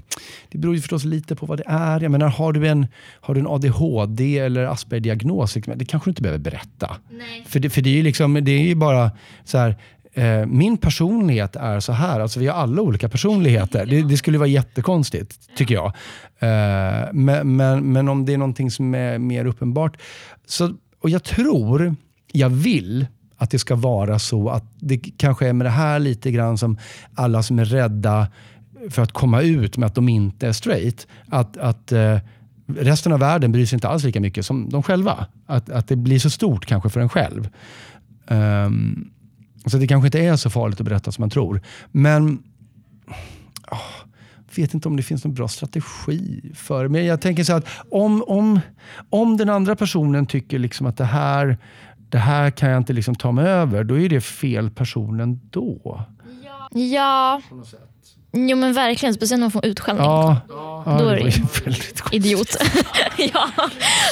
[0.50, 2.02] det beror ju förstås lite på vad det är.
[2.02, 2.88] Jag menar, har du en,
[3.22, 6.98] har du en ADHD eller Asperger-diagnos, liksom, det kanske du inte behöver berätta.
[7.10, 7.46] Nej.
[7.48, 9.12] För, det, för det är ju liksom, det är ju bara
[9.46, 9.76] så här,
[10.18, 12.20] Eh, min personlighet är så här.
[12.20, 13.86] Alltså vi har alla olika personligheter.
[13.86, 15.86] Det, det skulle vara jättekonstigt, tycker jag.
[16.40, 19.98] Eh, men, men, men, om det är någonting som är mer uppenbart.
[20.46, 21.96] Så, och jag tror,
[22.36, 23.08] jag vill
[23.38, 26.78] att det ska vara så att det kanske är med det här lite grann som
[27.14, 28.28] alla som är rädda
[28.90, 31.08] för att komma ut med att de inte är straight.
[31.30, 32.18] Att, att eh,
[32.68, 35.26] resten av världen bryr sig inte alls lika mycket som de själva.
[35.46, 37.50] Att, att det blir så stort kanske för en själv.
[38.28, 39.12] Um,
[39.66, 41.62] så det kanske inte är så farligt att berätta som man tror.
[41.92, 42.44] Men
[43.72, 44.06] oh,
[44.58, 46.90] vet inte om det finns någon bra strategi för det.
[46.90, 48.60] Men jag tänker så att om, om,
[49.10, 51.58] om den andra personen tycker liksom att det här,
[52.16, 56.06] det här kan jag inte liksom ta mig över, då är det fel person ändå.
[56.44, 56.70] Ja.
[56.72, 57.42] ja.
[58.34, 60.06] Jo men verkligen, speciellt när man får utskällning.
[60.06, 61.24] Ja, ja, Då är det
[61.66, 62.56] väldigt idiot.
[63.34, 63.50] ja,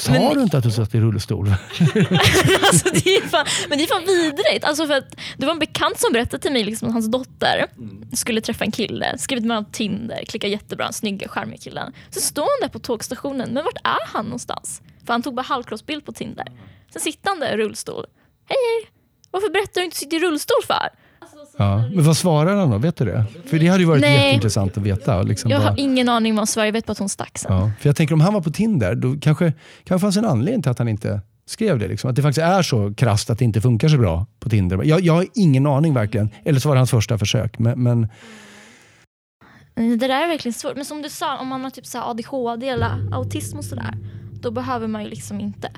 [0.02, 0.34] Sa men...
[0.34, 1.48] du inte att du satt i rullstol?
[1.50, 4.66] alltså, det är fan, men det är fan vidrigt.
[4.66, 7.66] Alltså för att det var en bekant som berättade till mig liksom, att hans dotter
[8.14, 11.94] skulle träffa en kille, skrivit med honom på Tinder, klickar jättebra, en snygga, charmiga killen.
[12.10, 14.82] Så står han där på tågstationen, men vart är han någonstans?
[15.06, 16.48] För han tog bara halvkroppsbild på Tinder.
[17.00, 18.06] Sen han i rullstol.
[18.50, 18.92] Hej hej,
[19.32, 20.90] varför berättar du inte sitter i rullstol för?
[21.58, 21.78] Ja.
[21.78, 22.78] Men vad svarar han då?
[22.78, 23.26] Vet du det?
[23.46, 24.14] För det hade ju varit Nej.
[24.14, 25.22] jätteintressant att veta.
[25.22, 25.70] Liksom jag bara...
[25.70, 27.54] har ingen aning om vad Sverige vet bara att hon stack sen.
[27.54, 27.72] Ja.
[27.80, 30.72] För jag tänker om han var på Tinder, då kanske, kanske fanns en anledning till
[30.72, 31.88] att han inte skrev det.
[31.88, 32.10] Liksom.
[32.10, 34.84] Att det faktiskt är så krasst att det inte funkar så bra på Tinder.
[34.84, 36.30] Jag, jag har ingen aning verkligen.
[36.46, 37.60] Eller så var det hans första försök.
[37.60, 38.08] Men, men...
[39.76, 40.76] Det där är verkligen svårt.
[40.76, 43.98] Men som du sa, om man har typ så ADHD eller autism och sådär.
[44.42, 45.72] Då behöver man ju liksom inte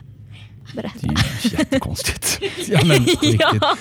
[0.74, 1.00] berätta.
[1.02, 2.40] Det är ju jättekonstigt.
[2.68, 3.06] ja, men,
[3.40, 3.76] ja,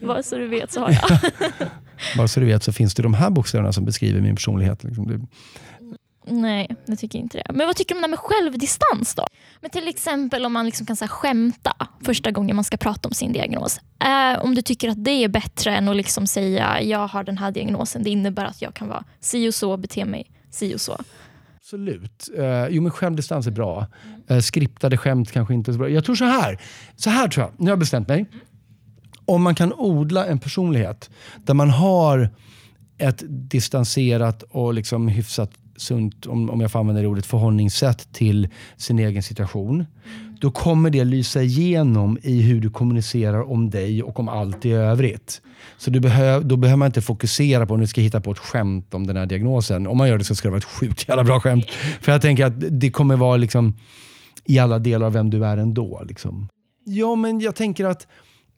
[0.00, 1.18] bara så du vet så har jag.
[2.16, 4.84] bara så du vet så finns det de här bokstäverna som beskriver min personlighet.
[4.84, 5.28] Liksom.
[6.28, 7.52] Nej, jag tycker inte det.
[7.52, 9.26] Men vad tycker du om det med självdistans då?
[9.60, 13.08] Men till exempel om man liksom kan så här, skämta första gången man ska prata
[13.08, 13.80] om sin diagnos.
[14.04, 17.38] Eh, om du tycker att det är bättre än att liksom säga jag har den
[17.38, 18.02] här diagnosen.
[18.02, 20.96] Det innebär att jag kan vara si och så, bete mig si och så.
[21.66, 22.28] Absolut.
[22.38, 23.86] Uh, jo, men skämdistans är bra.
[24.30, 25.88] Uh, skriptade skämt kanske inte är så bra.
[25.88, 26.60] Jag tror så här.
[26.96, 27.52] Så här tror jag.
[27.56, 28.26] Nu har jag bestämt mig.
[29.24, 32.30] Om man kan odla en personlighet där man har
[32.98, 38.48] ett distanserat och liksom hyfsat sunt, om, om jag får använda det ordet, förhållningssätt till
[38.76, 39.86] sin egen situation.
[40.40, 44.72] Då kommer det lysa igenom i hur du kommunicerar om dig och om allt i
[44.72, 45.42] övrigt.
[45.78, 48.38] Så du behöv, då behöver man inte fokusera på om du ska hitta på ett
[48.38, 49.86] skämt om den här diagnosen.
[49.86, 51.70] Om man gör det så ska det vara ett sjukt jävla bra skämt.
[52.00, 53.74] För jag tänker att det kommer vara liksom
[54.44, 56.02] i alla delar av vem du är ändå.
[56.08, 56.48] Liksom.
[56.84, 58.06] Ja, men jag tänker att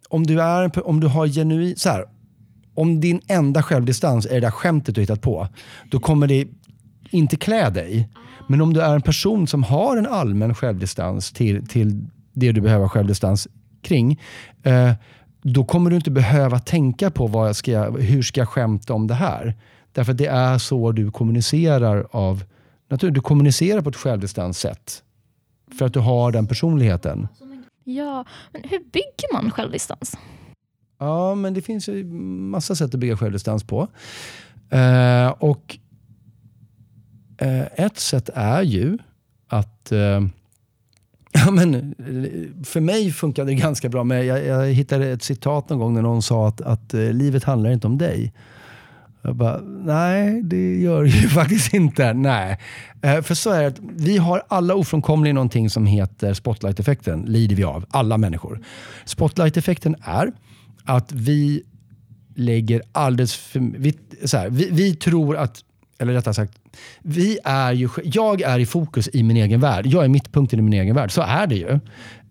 [0.08, 1.76] om du, är, om du har genuin...
[1.76, 2.04] Så här,
[2.74, 5.48] om din enda självdistans är det där skämtet du hittat på,
[5.90, 6.48] då kommer det
[7.10, 8.08] inte klä dig.
[8.48, 12.60] Men om du är en person som har en allmän självdistans till, till det du
[12.60, 13.48] behöver självdistans
[13.82, 14.20] kring,
[14.62, 14.92] eh,
[15.42, 19.06] då kommer du inte behöva tänka på vad jag ska, hur ska jag skämta om
[19.06, 19.54] det här.
[19.92, 22.44] Därför att det är så du kommunicerar av
[22.88, 23.10] natur.
[23.10, 25.02] Du kommunicerar på ett självdistans sätt.
[25.78, 27.28] För att du har den personligheten.
[27.84, 30.16] Ja, men hur bygger man självdistans?
[30.98, 33.88] Ja, men det finns ju massa sätt att bygga självdistans på.
[34.70, 35.78] Eh, och
[37.38, 38.98] Eh, ett sätt är ju
[39.48, 40.20] att eh,
[41.32, 41.94] Ja, men,
[42.64, 44.04] för mig funkade det ganska bra.
[44.04, 47.44] Men jag, jag hittade ett citat någon gång när någon sa att, att eh, livet
[47.44, 48.32] handlar inte om dig.
[49.22, 52.12] Jag bara, nej det gör det ju faktiskt inte.
[52.12, 52.58] Nej.
[53.02, 57.22] Eh, för så är det vi har alla ofrånkomligen någonting som heter spotlight-effekten.
[57.22, 58.60] lider vi av, alla människor.
[59.04, 60.32] Spotlight-effekten är
[60.84, 61.62] att vi
[62.34, 63.60] lägger alldeles för...
[63.78, 65.64] Vi, så här, vi, vi tror att
[65.98, 66.52] eller rättare sagt,
[67.02, 69.86] vi är ju, jag är i fokus i min egen värld.
[69.86, 71.12] Jag är mittpunkten i min egen värld.
[71.12, 71.80] Så är det ju.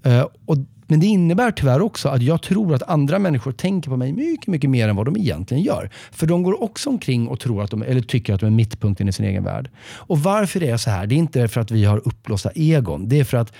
[0.07, 0.57] Uh, och,
[0.87, 4.47] men det innebär tyvärr också att jag tror att andra människor tänker på mig mycket,
[4.47, 5.89] mycket mer än vad de egentligen gör.
[6.11, 9.09] För de går också omkring och tror att de, eller tycker att de är mittpunkten
[9.09, 9.69] i sin egen värld.
[9.95, 13.09] Och varför det är så här, det är inte för att vi har uppblåsta egon.
[13.09, 13.53] Det är för att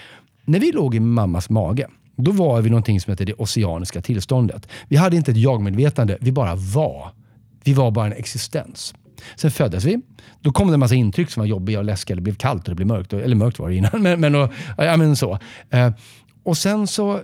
[0.46, 4.68] när vi låg i mammas mage, då var vi någonting som heter det oceaniska tillståndet.
[4.88, 7.12] Vi hade inte ett jag-medvetande, vi bara var.
[7.64, 8.94] Vi var bara en existens.
[9.36, 10.02] Sen föddes vi.
[10.42, 12.16] Då kom det en massa intryck som var jobbiga och läskiga.
[12.16, 13.14] Det blev kallt och det blev mörkt.
[13.14, 13.92] Eller mörkt var det innan.
[14.02, 15.40] Men, men, och, ja, men så.
[15.70, 15.92] Eh,
[16.44, 17.22] och sen så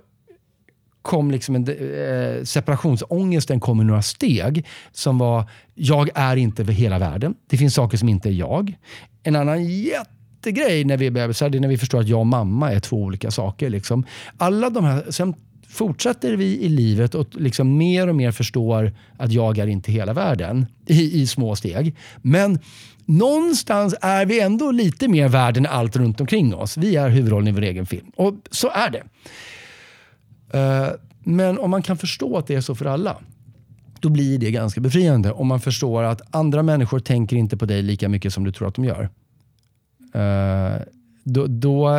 [1.01, 4.65] kom liksom en, eh, separationsångesten kom i några steg.
[4.91, 7.35] Som var, jag är inte för hela världen.
[7.49, 8.77] Det finns saker som inte är jag.
[9.23, 12.27] En annan jättegrej när vi är bebisar, det är när vi förstår att jag och
[12.27, 13.69] mamma är två olika saker.
[13.69, 14.05] Liksom.
[14.37, 15.33] Alla de här, sen
[15.74, 20.13] fortsätter vi i livet och liksom mer och mer förstår att jag är inte hela
[20.13, 21.95] världen i, i små steg.
[22.21, 22.59] Men
[23.05, 26.78] någonstans är vi ändå lite mer världen allt runt omkring oss.
[26.78, 28.11] Vi är huvudrollen i vår egen film.
[28.15, 29.03] Och så är det.
[30.57, 30.89] Uh,
[31.24, 33.17] men om man kan förstå att det är så för alla,
[33.99, 35.32] då blir det ganska befriande.
[35.32, 38.67] Om man förstår att andra människor tänker inte på dig lika mycket som du tror
[38.67, 39.09] att de gör.
[40.15, 40.82] Uh,
[41.24, 41.89] då, då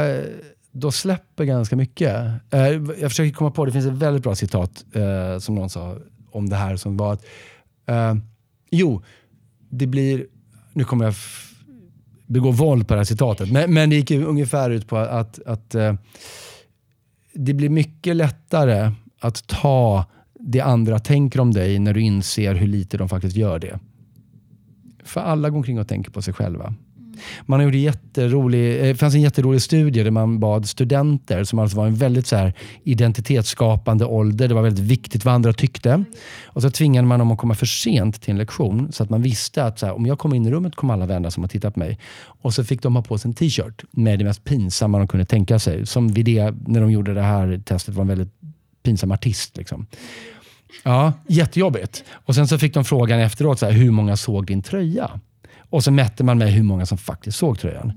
[0.74, 2.16] då släpper ganska mycket.
[2.50, 2.66] Eh,
[3.00, 5.96] jag försöker komma på, det finns ett väldigt bra citat eh, som någon sa
[6.30, 7.24] om det här som var att,
[7.86, 8.14] eh,
[8.70, 9.02] jo,
[9.70, 10.26] det blir,
[10.72, 11.14] nu kommer jag
[12.26, 15.74] begå våld på det här citatet, men, men det gick ungefär ut på att, att
[15.74, 15.94] eh,
[17.34, 20.04] det blir mycket lättare att ta
[20.40, 23.78] det andra tänker om dig när du inser hur lite de faktiskt gör det.
[25.04, 26.74] För alla går omkring och tänker på sig själva.
[27.46, 31.76] Man gjorde jätterolig, eh, det fanns en jätterolig studie där man bad studenter, som alltså
[31.76, 32.52] var en väldigt så här
[32.84, 36.04] identitetsskapande ålder, det var väldigt viktigt vad andra tyckte.
[36.44, 39.22] Och så tvingade man dem att komma för sent till en lektion, så att man
[39.22, 41.48] visste att så här, om jag kom in i rummet kommer alla vänner som har
[41.48, 41.98] tittat på mig.
[42.42, 45.26] Och så fick de ha på sig en t-shirt med det mest pinsamma de kunde
[45.26, 45.86] tänka sig.
[45.86, 48.32] Som vid det, när de gjorde det här testet, var en väldigt
[48.82, 49.56] pinsam artist.
[49.56, 49.86] Liksom.
[50.82, 52.04] Ja, jättejobbigt.
[52.12, 55.20] Och sen så fick de frågan efteråt, så här, hur många såg din tröja?
[55.74, 57.92] Och så mätte man med hur många som faktiskt såg tröjan.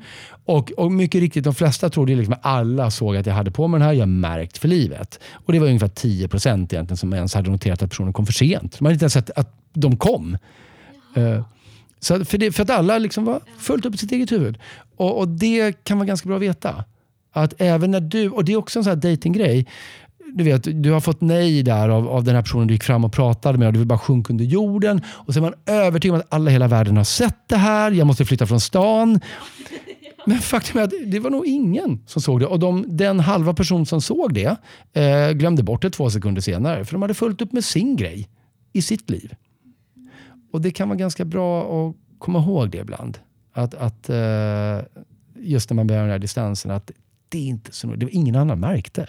[0.46, 3.68] Och, och mycket riktigt, de flesta trodde liksom att alla såg att jag hade på
[3.68, 3.94] mig den här.
[3.94, 5.20] Jag märkt för livet.
[5.34, 8.34] Och det var ungefär 10 procent egentligen som ens hade noterat att personen kom för
[8.34, 8.80] sent.
[8.80, 10.38] Man hade inte ens sett att de kom.
[11.18, 11.46] Uh,
[12.00, 14.58] så för, det, för, att alla liksom var fullt upp i sitt eget huvud.
[14.96, 16.84] Och, och, det kan vara ganska bra att veta.
[17.34, 19.68] Att även när du, och det är också en sån här datinggrej
[20.38, 23.06] du vet, du har fått nej där av, av den här personen du gick fram
[23.06, 25.02] och pratade med och du vill bara sjunka under jorden.
[25.08, 27.92] Och så är man övertygad om att alla i hela världen har sett det här.
[27.92, 29.20] Jag måste flytta från stan.
[30.26, 32.46] Men faktum är att det var nog ingen som såg det.
[32.46, 34.56] Och de, den halva person som såg det
[34.94, 36.86] eh, glömde bort det två sekunder senare.
[36.86, 38.30] För de hade fullt upp med sin grej
[38.74, 39.34] i sitt liv.
[40.52, 43.18] Och det kan vara ganska bra att komma ihåg det ibland.
[43.54, 44.80] Att, att eh,
[45.36, 46.92] just när man börjar den här distansen, att
[47.30, 49.08] det är inte så det var ingen annan märkte.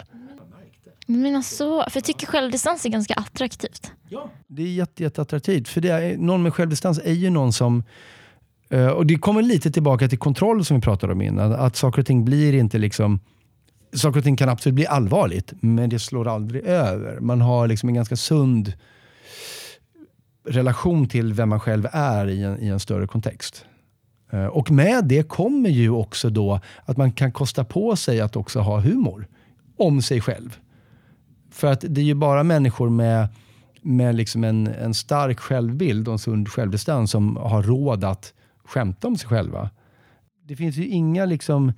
[1.11, 3.91] Men alltså, för jag tycker självdistans är ganska attraktivt.
[4.09, 5.67] Ja, det är jätte, jätteattraktivt.
[5.67, 7.83] För det är, någon med självdistans är ju någon som
[8.69, 11.53] eh, och Det kommer lite tillbaka till kontroll som vi pratade om innan.
[11.53, 13.19] Att saker och ting blir inte liksom...
[13.93, 17.19] Saker och ting kan absolut bli allvarligt, men det slår aldrig över.
[17.19, 18.73] Man har liksom en ganska sund
[20.47, 23.65] relation till vem man själv är i en, i en större kontext.
[24.31, 28.35] Eh, och med det kommer ju också då att man kan kosta på sig att
[28.35, 29.27] också ha humor
[29.77, 30.59] om sig själv.
[31.59, 33.27] För att det är ju bara människor med,
[33.81, 38.33] med liksom en, en stark självbild och en sund självdistans som har råd att
[38.65, 39.69] skämta om sig själva.
[40.47, 41.73] Det finns ju inga liksom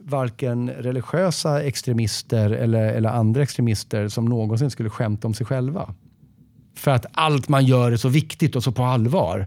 [0.00, 5.94] varken religiösa extremister eller, eller andra extremister som någonsin skulle skämta om sig själva.
[6.74, 9.46] För att allt man gör är så viktigt och så på allvar.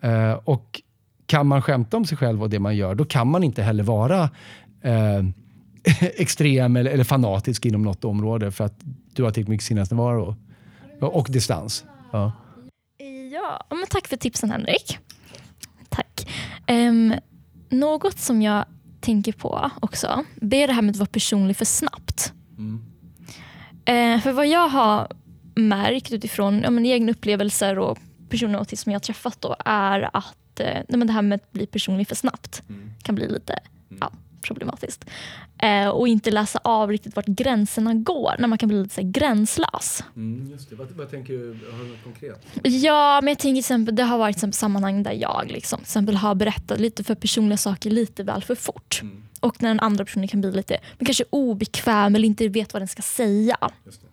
[0.00, 0.82] Eh, och
[1.26, 3.84] kan man skämta om sig själv och det man gör, då kan man inte heller
[3.84, 4.30] vara
[4.82, 5.24] eh,
[6.00, 8.80] extrem eller, eller, fanatisk inom något område för att
[9.18, 10.36] du har tillräckligt mycket sinnesnärvaro
[11.00, 11.84] och, distans.
[12.12, 12.32] Ja.
[13.32, 14.98] Ja, men tack för tipsen Henrik.
[15.88, 16.30] Tack.
[16.68, 17.14] Um,
[17.68, 18.64] något som jag
[19.00, 22.32] tänker på också, det är det här med att vara personlig för snabbt.
[22.58, 22.82] Mm.
[23.88, 25.08] Uh, för vad jag har
[25.54, 27.98] märkt utifrån ja, men egna upplevelser och
[28.28, 31.66] personer med autism jag har träffat då, är att eh, det här med att bli
[31.66, 32.62] personlig för snabbt
[33.02, 33.58] kan bli lite
[34.00, 34.12] ja,
[34.42, 35.04] problematiskt.
[35.62, 39.00] Eh, och inte läsa av riktigt vart gränserna går, när man kan bli lite så
[39.00, 40.04] här, gränslös.
[40.16, 40.76] Mm, just det.
[40.76, 41.58] Vad, vad tänker du?
[41.72, 42.46] Har du något konkret?
[42.62, 45.84] Ja, men jag tänker till exempel, det har varit exempel sammanhang där jag liksom, till
[45.84, 49.00] exempel har berättat lite för personliga saker lite väl för fort.
[49.02, 49.22] Mm.
[49.40, 52.82] Och när den andra personen kan bli lite men kanske obekväm eller inte vet vad
[52.82, 53.56] den ska säga.
[53.84, 54.08] Just det.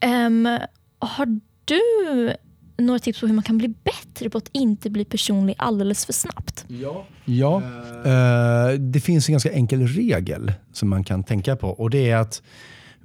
[0.00, 0.58] Ehm,
[0.98, 2.36] har du
[2.78, 6.12] några tips på hur man kan bli bättre på att inte bli personlig alldeles för
[6.12, 6.64] snabbt?
[6.68, 7.06] Ja.
[7.24, 7.62] ja.
[8.04, 11.68] Eh, det finns en ganska enkel regel som man kan tänka på.
[11.68, 12.42] Och Det är att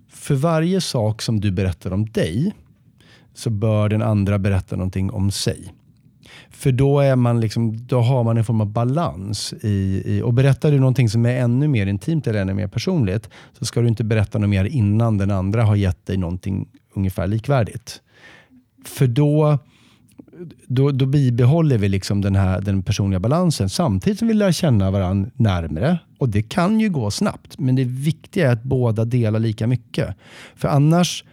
[0.10, 2.54] för varje sak som du berättar om dig
[3.34, 5.74] så bör den andra berätta någonting om sig.
[6.50, 9.54] För då, är man liksom, då har man en form av balans.
[9.62, 13.30] I, i, och Berättar du någonting som är ännu mer intimt eller ännu mer personligt
[13.60, 17.28] så ska du inte berätta något mer innan den andra har gett dig någonting ungefär
[17.28, 18.02] likvärdigt.
[18.86, 19.60] För då,
[20.68, 24.92] då, då bibehåller vi liksom den, här, den personliga balansen samtidigt som vi lär känna
[24.92, 26.00] varandra närmre.
[26.18, 30.16] Och Det kan ju gå snabbt, men det viktiga är att båda delar lika mycket.
[30.56, 31.24] För annars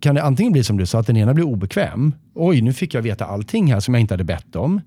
[0.00, 2.14] kan det antingen bli som du sa, att den ena blir obekväm.
[2.34, 4.80] Oj, nu fick jag veta allting här som jag inte hade bett om.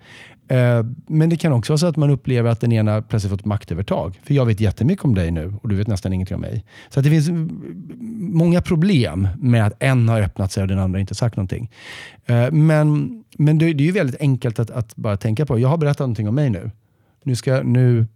[0.52, 3.46] Eh, men det kan också vara så att man upplever att den ena plötsligt fått
[3.46, 4.20] maktövertag.
[4.24, 6.66] För jag vet jättemycket om dig nu och du vet nästan ingenting om mig.
[6.90, 7.30] Så att det finns
[8.20, 11.72] många problem med att en har öppnat sig och den andra inte sagt någonting.
[12.26, 15.60] Eh, men, men det det är ju väldigt enkelt att, att bara tänka på.
[15.60, 16.72] Jag har berättat någonting om mig nu.
[17.24, 18.08] Nu, ska, nu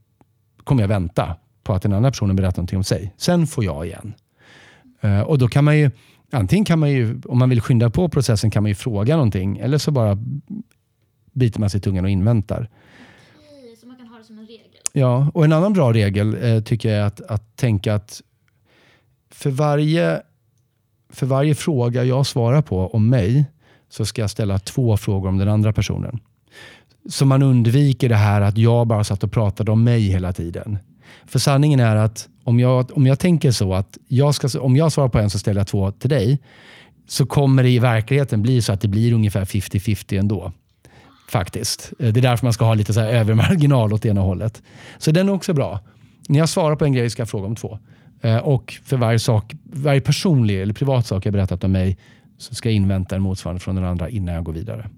[0.63, 3.13] kommer jag vänta på att den andra personen berättar någonting om sig.
[3.17, 4.13] Sen får jag igen.
[5.01, 5.91] Eh, och då kan man ju
[6.31, 9.57] Antingen kan man ju, om man vill skynda på processen, kan man ju fråga någonting.
[9.57, 10.17] Eller så bara
[11.35, 12.69] biter man sig i tungan och inväntar.
[13.81, 14.65] Så man kan ha det som en regel?
[14.93, 18.21] Ja, och en annan bra regel eh, tycker jag är att, att tänka att
[19.31, 20.21] för varje,
[21.09, 23.45] för varje fråga jag svarar på om mig
[23.89, 26.19] så ska jag ställa två frågor om den andra personen.
[27.09, 30.77] Så man undviker det här att jag bara satt och pratade om mig hela tiden.
[31.25, 34.91] För sanningen är att om jag, om jag tänker så att jag ska, om jag
[34.91, 36.39] svarar på en så ställer jag två till dig,
[37.07, 40.51] så kommer det i verkligheten bli så att det blir ungefär 50-50 ändå.
[41.27, 41.93] Faktiskt.
[41.99, 44.63] Eh, det är därför man ska ha lite så här övermarginal åt ena hållet.
[44.97, 45.79] Så den är också bra.
[46.29, 47.79] När jag svarar på en grej ska jag fråga om två.
[48.21, 51.97] Eh, och för varje, sak, varje personlig eller privat sak jag berättat om mig
[52.37, 54.89] så ska jag invänta en motsvarande från den andra innan jag går vidare.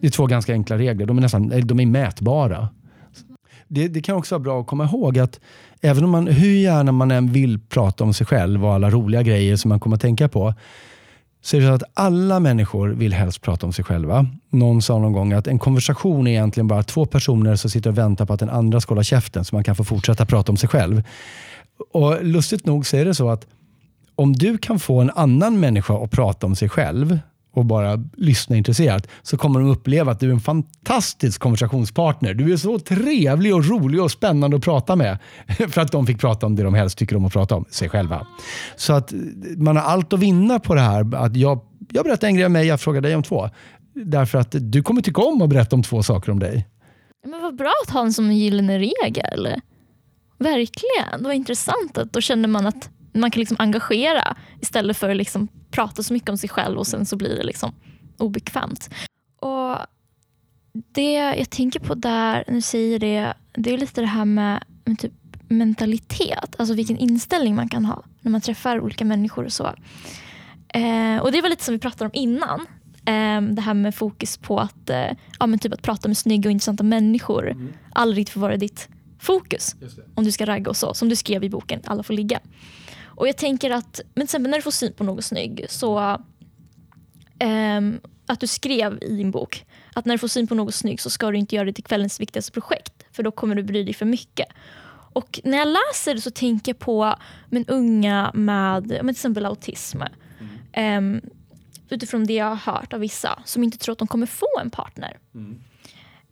[0.00, 1.06] Det är två ganska enkla regler.
[1.06, 2.68] De är, nästan, eh, de är mätbara.
[3.68, 5.40] Det, det kan också vara bra att komma ihåg att
[5.80, 9.22] även om man, hur gärna man än vill prata om sig själv och alla roliga
[9.22, 10.54] grejer som man kommer att tänka på,
[11.46, 14.26] så är det så att alla människor vill helst prata om sig själva.
[14.50, 17.98] Någon sa någon gång att en konversation är egentligen bara två personer som sitter och
[17.98, 20.56] väntar på att den andra ska hålla käften så man kan få fortsätta prata om
[20.56, 21.02] sig själv.
[21.92, 23.46] Och Lustigt nog så är det så att
[24.14, 27.18] om du kan få en annan människa att prata om sig själv
[27.56, 32.34] och bara lyssna intresserat så kommer de uppleva att du är en fantastisk konversationspartner.
[32.34, 35.18] Du är så trevlig och rolig och spännande att prata med.
[35.68, 37.88] För att de fick prata om det de helst tycker om att prata om, sig
[37.88, 38.26] själva.
[38.76, 39.18] Så att eh,
[39.56, 41.14] man har allt att vinna på det här.
[41.14, 41.60] Att jag,
[41.92, 43.50] jag berättar en grej om mig, jag frågar dig om två.
[43.94, 46.68] Därför att du kommer tycka om att berätta om två saker om dig.
[47.26, 49.48] Men vad bra att ha en som en gyllene regel.
[50.38, 51.98] Verkligen, det var intressant.
[51.98, 52.90] Att då kände man att
[53.20, 56.86] man kan liksom engagera istället för att liksom prata så mycket om sig själv och
[56.86, 57.74] sen så blir det liksom
[58.18, 58.90] obekvämt.
[59.40, 59.76] Och
[60.72, 64.64] Det jag tänker på där, när du säger det, det är lite det här med,
[64.84, 65.12] med typ
[65.48, 66.54] mentalitet.
[66.58, 69.74] Alltså vilken inställning man kan ha när man träffar olika människor och så.
[70.68, 72.60] Eh, och Det var lite som vi pratade om innan.
[73.04, 75.06] Eh, det här med fokus på att, eh,
[75.38, 77.68] ja, men typ att prata med snygga och intressanta människor Mm.
[77.92, 78.88] aldrig får vara ditt
[79.18, 79.74] fokus
[80.14, 80.94] om du ska ragga och så.
[80.94, 82.40] Som du skrev i boken Alla får ligga.
[83.16, 86.18] Och jag tänker att, men till exempel när du får syn på något snygg så
[87.38, 89.64] ehm, att du skrev i din bok
[89.94, 91.84] att när du får syn på något snygg så ska du inte göra det till
[91.84, 94.46] kvällens viktigaste projekt för då kommer du bry dig för mycket.
[95.12, 97.14] Och när jag läser det så tänker jag på
[97.50, 100.02] men unga med men till exempel autism.
[100.72, 101.20] Ehm,
[101.88, 104.70] utifrån det jag har hört av vissa som inte tror att de kommer få en
[104.70, 105.18] partner.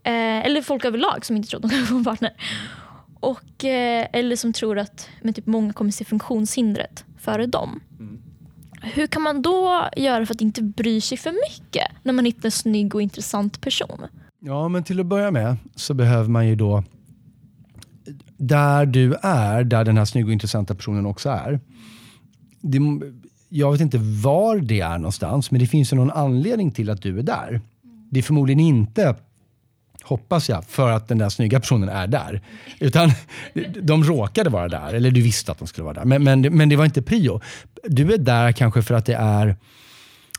[0.02, 2.32] Eh, eller folk överlag som inte tror att de kommer få en partner.
[3.24, 7.80] Och, eh, eller som tror att men typ många kommer se funktionshindret före dem.
[8.82, 12.44] Hur kan man då göra för att inte bry sig för mycket när man hittar
[12.44, 14.00] en snygg och intressant person?
[14.40, 16.84] Ja, men till att börja med så behöver man ju då,
[18.36, 21.60] där du är, där den här snygga och intressanta personen också är.
[22.60, 22.78] Det,
[23.48, 27.02] jag vet inte var det är någonstans, men det finns ju någon anledning till att
[27.02, 27.60] du är där.
[28.10, 29.16] Det är förmodligen inte,
[30.04, 32.42] hoppas jag, för att den där snygga personen är där.
[32.80, 33.10] Utan
[33.82, 36.04] de råkade vara där, eller du visste att de skulle vara där.
[36.04, 37.40] Men, men, men det var inte prio.
[37.84, 39.56] Du är där kanske för att det är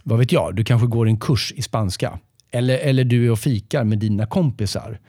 [0.03, 2.20] vad vet jag, du kanske går en kurs i spanska.
[2.51, 4.99] Eller, eller du är och fikar med dina kompisar.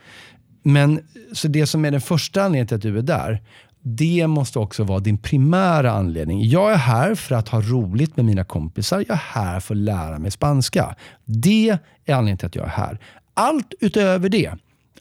[0.63, 0.99] Men
[1.33, 3.41] så det som är den första anledningen till att du är där,
[3.81, 6.49] det måste också vara din primära anledning.
[6.49, 8.97] Jag är här för att ha roligt med mina kompisar.
[8.97, 10.95] Jag är här för att lära mig spanska.
[11.25, 11.69] Det
[12.05, 12.99] är anledningen till att jag är här.
[13.37, 14.51] Allt utöver det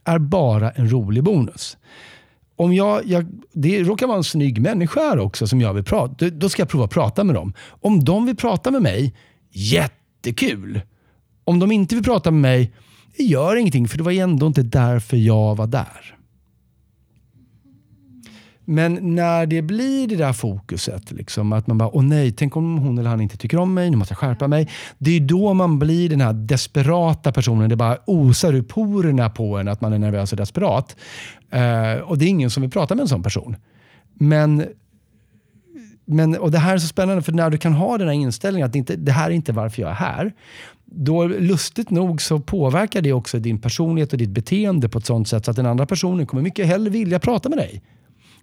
[0.05, 1.77] är bara en rolig bonus.
[2.57, 6.31] Om jag, jag, det råkar vara en snygg människa här också som jag vill prata
[6.31, 7.53] Då ska jag prova att prata med dem.
[7.69, 9.15] Om de vill prata med mig,
[9.51, 10.81] jättekul.
[11.45, 12.73] Om de inte vill prata med mig,
[13.17, 16.17] det gör ingenting för det var ändå inte därför jag var där.
[18.69, 22.79] Men när det blir det där fokuset, liksom, att man bara, åh nej, tänk om
[22.79, 24.69] hon eller han inte tycker om mig, nu måste jag skärpa mig.
[24.99, 27.69] Det är då man blir den här desperata personen.
[27.69, 30.97] Det bara osar ur porerna på en att man är nervös och desperat.
[31.55, 33.57] Uh, och det är ingen som vill prata med en sån person.
[34.15, 34.65] Men,
[36.05, 38.67] men, och det här är så spännande, för när du kan ha den här inställningen
[38.67, 40.33] att det, inte, det här är inte varför jag är här.
[40.85, 45.29] Då lustigt nog så påverkar det också din personlighet och ditt beteende på ett sånt
[45.29, 47.83] sätt så att den andra personen kommer mycket hellre vilja prata med dig.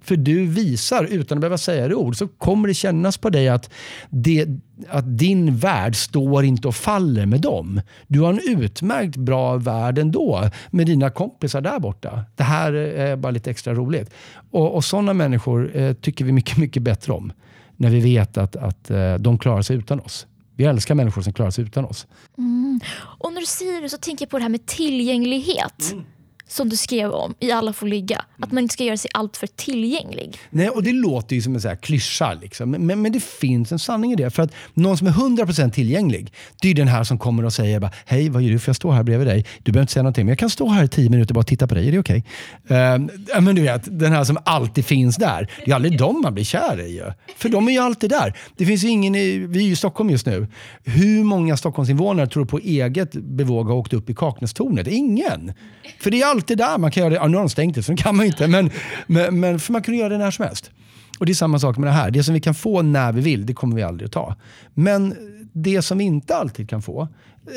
[0.04, 3.50] För du visar, utan att behöva säga det ord, så kommer det kännas på dig
[3.50, 3.70] att,
[4.10, 4.48] det,
[4.90, 7.82] att din värld står inte och faller med dem.
[8.08, 12.26] Du har en utmärkt bra värld ändå med dina kompisar där borta.
[12.36, 14.14] Det här är bara lite extra roligt.
[14.52, 17.34] Och, och sådana människor eh, tycker vi mycket, mycket bättre om.
[17.78, 20.28] När vi vet att, att eh, de klarar sig utan oss.
[20.56, 22.08] Vi älskar människor som klarar sig utan oss.
[22.38, 22.80] Mm.
[22.96, 25.92] Och när du säger det så tänker jag på det här med tillgänglighet.
[25.92, 26.04] Mm
[26.48, 28.26] som du skrev om i Alla får ligga.
[28.40, 30.38] Att man inte ska göra sig alltför tillgänglig.
[30.50, 32.34] Nej, och det låter ju som en så här klyscha.
[32.34, 32.72] Liksom.
[32.72, 34.30] Men, men det finns en sanning i det.
[34.30, 37.80] För att någon som är 100% tillgänglig, det är den här som kommer och säger
[37.80, 38.60] bara, Hej, vad gör du?
[38.60, 39.46] Får jag stå här bredvid dig?
[39.64, 41.44] Du behöver inte säga någonting, men jag kan stå här i tio minuter och bara
[41.44, 41.88] titta på dig.
[41.88, 42.24] Är det okej?
[42.66, 42.78] Okay?
[42.78, 45.52] Uh, men du vet, den här som alltid finns där.
[45.66, 47.02] Det är aldrig dem man blir kär i.
[47.38, 48.38] För de är ju alltid där.
[48.58, 50.48] Det finns ingen i, vi är ju i Stockholm just nu.
[50.84, 54.88] Hur många Stockholmsinvånare tror du på eget bevåg har åkt upp i Kaknästornet?
[54.88, 55.54] Ingen.
[56.00, 57.16] För det är alltid där man kan göra det.
[57.16, 58.48] Ja, nu har de stängt det så det kan man inte.
[58.48, 58.70] Men,
[59.08, 60.72] men, men för man kan göra det när som helst.
[61.20, 62.12] Och det är samma sak med det här.
[62.12, 64.36] Det som vi kan få när vi vill, det kommer vi aldrig att ta.
[64.74, 65.16] Men
[65.54, 67.08] det som vi inte alltid kan få,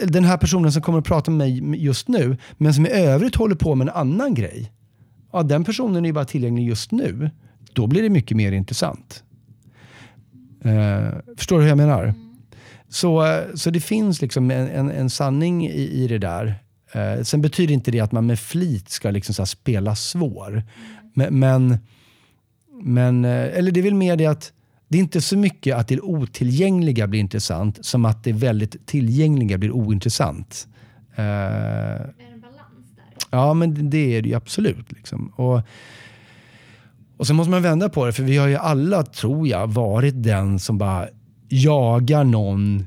[0.05, 3.37] den här personen som kommer att prata med mig just nu, men som i övrigt
[3.37, 4.73] håller på med en annan grej.
[5.33, 7.31] Ja, den personen är ju bara tillgänglig just nu.
[7.73, 9.23] Då blir det mycket mer intressant.
[10.67, 12.15] Uh, förstår du hur jag menar?
[12.89, 16.55] Så, så det finns liksom en, en, en sanning i, i det där.
[16.93, 20.63] Eh, sen betyder inte det att man med flit ska liksom så spela svår.
[21.15, 21.79] Men, men,
[22.83, 24.53] men, eh, eller det är väl mer det att
[24.89, 29.59] det är inte så mycket att det otillgängliga blir intressant som att det väldigt tillgängliga
[29.59, 30.69] blir ointressant.
[31.15, 33.29] Eh, är det en balans där?
[33.31, 34.93] Ja, men det är det ju absolut.
[34.93, 35.33] Liksom.
[35.37, 35.61] Och,
[37.17, 40.23] och så måste man vända på det, för vi har ju alla, tror jag, varit
[40.23, 41.09] den som bara
[41.49, 42.87] jagar någon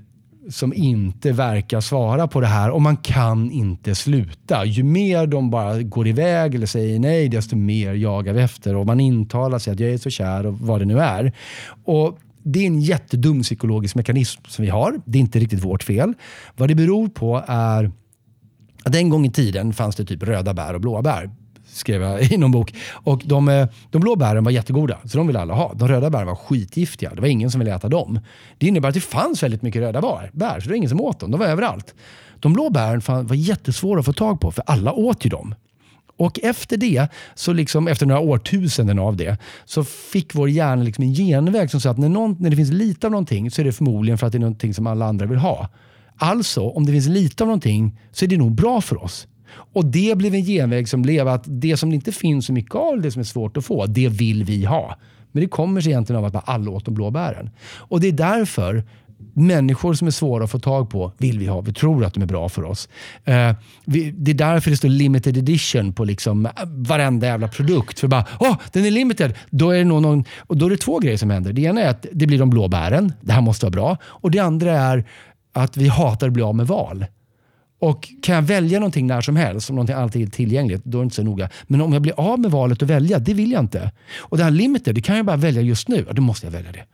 [0.50, 4.66] som inte verkar svara på det här och man kan inte sluta.
[4.66, 8.86] Ju mer de bara går iväg eller säger nej, desto mer jagar vi efter och
[8.86, 11.34] man intalar sig att jag är så kär och vad det nu är.
[11.86, 15.02] Och det är en jättedum psykologisk mekanism som vi har.
[15.06, 16.14] Det är inte riktigt vårt fel.
[16.58, 17.92] Vad det beror på är
[18.84, 21.30] att en gång i tiden fanns det typ röda bär och blåa bär
[21.72, 22.74] skrev jag i någon bok.
[22.92, 25.74] Och de, eh, de blå bären var jättegoda, så de ville alla ha.
[25.76, 27.16] De röda bären var skitgiftiga.
[27.16, 28.20] Det var ingen som ville äta dem.
[28.58, 31.02] Det innebär att det fanns väldigt mycket röda bär, bär så det var ingen som
[31.02, 31.32] åt dem.
[31.32, 31.94] De var överallt.
[32.40, 35.56] De blå bären var jättesvåra att få tag på, för alla åt ju dem.
[36.18, 41.04] Och efter det, så liksom, efter några årtusenden av det, så fick vår hjärna liksom
[41.04, 43.66] en genväg som sa att när, någon, när det finns lite av någonting så är
[43.66, 45.70] det förmodligen för att det är någonting som alla andra vill ha.
[46.18, 49.28] Alltså, om det finns lite av någonting så är det nog bra för oss.
[49.52, 52.76] Och det blev en genväg som blev att det som det inte finns så mycket
[52.76, 54.96] av, det som är svårt att få, det vill vi ha.
[55.32, 57.50] Men det kommer sig egentligen av att alla åt de blå bären.
[57.78, 58.84] Och det är därför
[59.34, 61.62] människor som är svåra att få tag på vill vi ha.
[61.62, 62.90] Vi tror att de är bra för oss.
[63.28, 63.52] Uh,
[63.86, 68.00] vi, det är därför det står limited edition på liksom eh, varenda jävla produkt.
[68.00, 69.34] För bara, åh, oh, den är limited.
[69.50, 71.54] Då är, det någon, och då är det två grejer som händer.
[71.54, 73.14] Det ena är att det blir de blå bären.
[73.22, 73.98] Det här måste vara bra.
[74.04, 75.06] Och det andra är
[75.54, 77.06] att vi hatar att bli av med val.
[77.80, 81.02] Och kan jag välja någonting när som helst, om någonting alltid är tillgängligt, då är
[81.02, 81.50] det inte så noga.
[81.64, 83.92] Men om jag blir av med valet att välja, det vill jag inte.
[84.18, 86.06] Och det här limited, det kan jag bara välja just nu.
[86.08, 86.86] Ja, då måste jag välja det.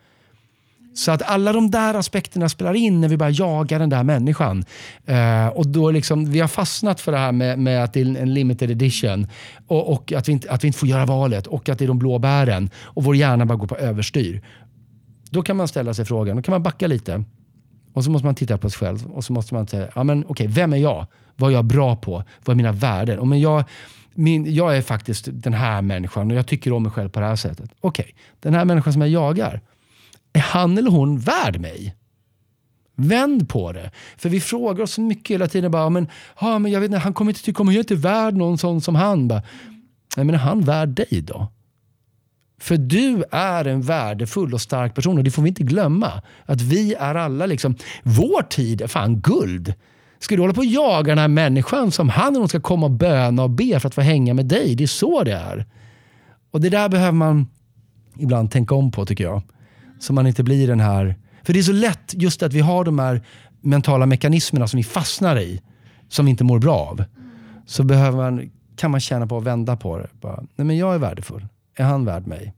[0.95, 4.65] Så att alla de där aspekterna spelar in när vi bara jagar den där människan.
[5.05, 8.17] Eh, och då liksom, vi har fastnat för det här med, med att det är
[8.17, 9.27] en limited edition
[9.67, 11.87] och, och, att, vi inte, att vi inte får göra valet och att det är
[11.87, 12.69] de blå bären.
[12.83, 14.41] Och vår hjärna bara går på överstyr.
[15.29, 17.23] Då kan man ställa sig frågan, då kan man backa lite.
[17.95, 20.25] Och så måste man titta på sig själv och så måste man säga, ja, men,
[20.25, 21.07] okay, vem är jag?
[21.35, 22.23] Vad är jag bra på?
[22.45, 23.19] Vad är mina värden?
[23.19, 23.63] Och men jag,
[24.13, 27.25] min, jag är faktiskt den här människan och jag tycker om mig själv på det
[27.25, 27.69] här sättet.
[27.81, 29.61] Okej, okay, den här människan som jag jagar,
[30.33, 31.95] är han eller hon värd mig?
[32.95, 33.91] Vänd på det.
[34.17, 35.71] För vi frågar oss så mycket hela tiden.
[35.71, 36.07] Bara, men,
[36.41, 37.75] ja, men jag vet inte, han kommer inte tycka om mig.
[37.75, 39.27] Jag är inte värd någon sån som han.
[39.27, 39.43] Bara,
[40.17, 41.51] Nej, men är han värd dig då?
[42.59, 46.11] För du är en värdefull och stark person och det får vi inte glömma.
[46.45, 49.73] Att vi är alla liksom, vår tid är fan guld.
[50.19, 52.91] Ska du hålla på och jaga den här människan som han och ska komma och
[52.91, 54.75] böna och be för att få hänga med dig?
[54.75, 55.65] Det är så det är.
[56.51, 57.47] Och det där behöver man
[58.17, 59.41] ibland tänka om på tycker jag.
[59.99, 61.15] Så man inte blir den här...
[61.43, 63.21] För det är så lätt just att vi har de här
[63.61, 65.61] mentala mekanismerna som vi fastnar i.
[66.09, 67.03] Som vi inte mår bra av.
[67.65, 70.07] Så behöver man, kan man känna på att vända på det.
[70.21, 71.47] Bara, Nej men jag är värdefull.
[71.75, 72.53] Är han värd mig?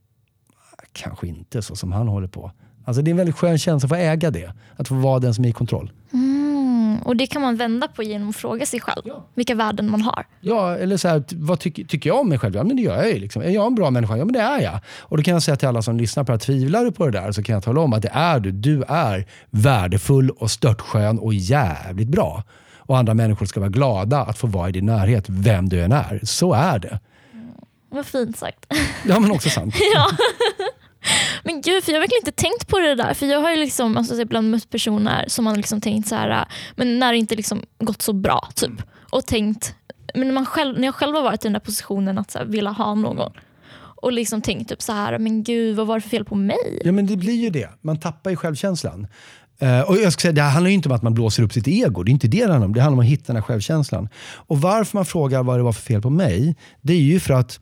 [0.93, 2.51] Kanske inte så som han håller på.
[2.85, 4.53] Alltså det är en väldigt skön känsla att få äga det.
[4.75, 5.91] Att få vara den som är i kontroll.
[6.13, 9.25] Mm, och det kan man vända på genom att fråga sig själv Ja.
[9.35, 10.25] vilka värden man har.
[10.41, 12.55] Ja, eller så här, vad tycker, tycker jag om mig själv?
[12.55, 13.19] Ja, men det gör jag ju.
[13.19, 13.41] Liksom.
[13.41, 14.17] Är jag en bra människa?
[14.17, 14.79] Ja, men det är jag.
[14.99, 17.05] Och då kan jag säga till alla som lyssnar på det här, tvivlar du på
[17.05, 18.51] det där så kan jag tala om att det är du.
[18.51, 22.43] Du är värdefull och störtskön och jävligt bra.
[22.77, 25.91] Och andra människor ska vara glada att få vara i din närhet, vem du än
[25.91, 26.19] är.
[26.23, 26.99] Så är det.
[27.89, 28.65] Vad fint sagt.
[29.05, 29.75] Ja, men också sant.
[29.93, 30.07] ja.
[31.43, 33.13] Men gud, för jag har verkligen inte tänkt på det där.
[33.13, 36.45] För Jag har ju liksom, alltså, ibland mött personer som har liksom tänkt så här,
[36.75, 38.49] men när det inte liksom gått så bra.
[38.55, 38.71] typ.
[39.11, 39.75] Och tänkt,
[40.13, 42.37] men när, man själv, när jag själv har varit i den där positionen att så
[42.39, 43.31] här, vilja ha någon.
[44.01, 46.81] Och liksom tänkt typ så här, men gud vad var det för fel på mig?
[46.83, 47.69] Ja, men det blir ju det.
[47.81, 49.07] Man tappar ju självkänslan.
[49.59, 51.53] Eh, och jag ska säga, det här handlar ju inte om att man blåser upp
[51.53, 52.03] sitt ego.
[52.03, 52.73] Det är inte det det handlar om.
[52.73, 54.09] Det handlar om att hitta den här självkänslan.
[54.35, 57.33] Och varför man frågar vad det var för fel på mig, det är ju för
[57.33, 57.59] att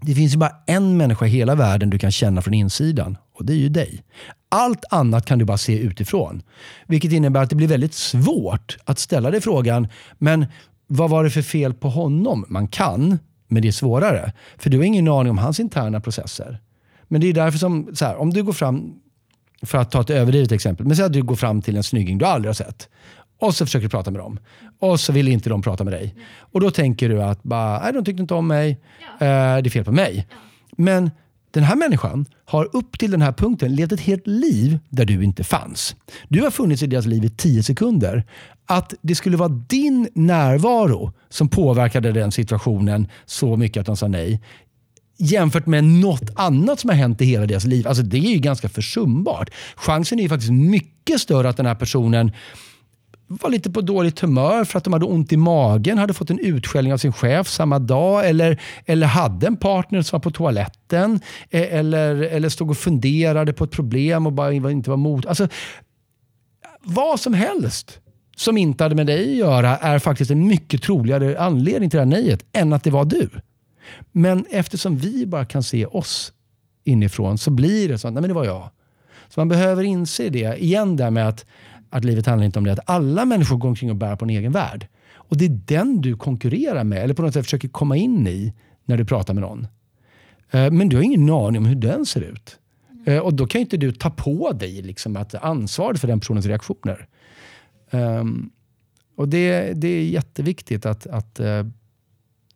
[0.00, 3.16] det finns ju bara en människa i hela världen du kan känna från insidan.
[3.34, 4.02] Och det är ju dig.
[4.48, 6.42] Allt annat kan du bara se utifrån.
[6.86, 9.88] Vilket innebär att det blir väldigt svårt att ställa dig frågan,
[10.18, 10.46] men
[10.86, 12.44] vad var det för fel på honom?
[12.48, 13.18] Man kan,
[13.48, 14.32] men det är svårare.
[14.58, 16.60] För du har ingen aning om hans interna processer.
[17.08, 18.94] Men det är därför som, så här, om du går fram,
[19.62, 22.18] för att ta ett överdrivet exempel, men säg att du går fram till en snygging
[22.18, 22.88] du aldrig har sett.
[23.38, 24.38] Och så försöker du prata med dem.
[24.78, 26.14] Och så vill inte de prata med dig.
[26.40, 28.70] Och då tänker du att bara, nej, de tyckte inte om mig.
[29.00, 30.28] Eh, det är fel på mig.
[30.76, 31.10] Men
[31.50, 35.24] den här människan har upp till den här punkten levt ett helt liv där du
[35.24, 35.96] inte fanns.
[36.28, 38.24] Du har funnits i deras liv i tio sekunder.
[38.66, 44.08] Att det skulle vara din närvaro som påverkade den situationen så mycket att de sa
[44.08, 44.40] nej
[45.18, 47.88] jämfört med något annat som har hänt i hela deras liv.
[47.88, 49.50] Alltså det är ju ganska försumbart.
[49.76, 52.32] Chansen är ju faktiskt mycket större att den här personen
[53.28, 56.38] var lite på dåligt humör för att de hade ont i magen, hade fått en
[56.38, 61.20] utskällning av sin chef samma dag eller, eller hade en partner som var på toaletten
[61.50, 65.26] e, eller, eller stod och funderade på ett problem och bara inte var mot.
[65.26, 65.48] Alltså,
[66.82, 68.00] vad som helst
[68.36, 72.04] som inte hade med dig att göra är faktiskt en mycket troligare anledning till det
[72.04, 73.30] här nejet än att det var du.
[74.12, 76.32] Men eftersom vi bara kan se oss
[76.84, 78.70] inifrån så blir det så att nej men det var jag.
[79.28, 80.62] Så man behöver inse det.
[80.64, 81.46] Igen där med att,
[81.90, 82.72] att livet handlar inte om det.
[82.72, 84.86] Att alla människor går omkring och bär på en egen värld.
[85.14, 88.52] Och det är den du konkurrerar med eller på något sätt försöker komma in i
[88.84, 89.66] när du pratar med någon.
[90.50, 92.58] Eh, men du har ingen aning om hur den ser ut.
[93.06, 96.20] Eh, och då kan ju inte du ta på dig liksom att ansvaret för den
[96.20, 97.06] personens reaktioner.
[97.90, 98.50] Ehm,
[99.16, 101.66] och det, det är jätteviktigt att, att eh,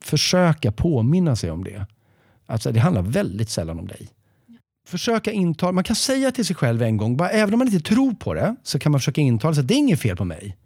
[0.01, 1.87] försöka påminna sig om det.
[2.47, 4.09] Alltså, det handlar väldigt sällan om dig.
[4.87, 7.89] Försöka intala, man kan säga till sig själv en gång, bara, även om man inte
[7.89, 10.25] tror på det, så kan man försöka intala sig att det är inget fel på
[10.25, 10.57] mig.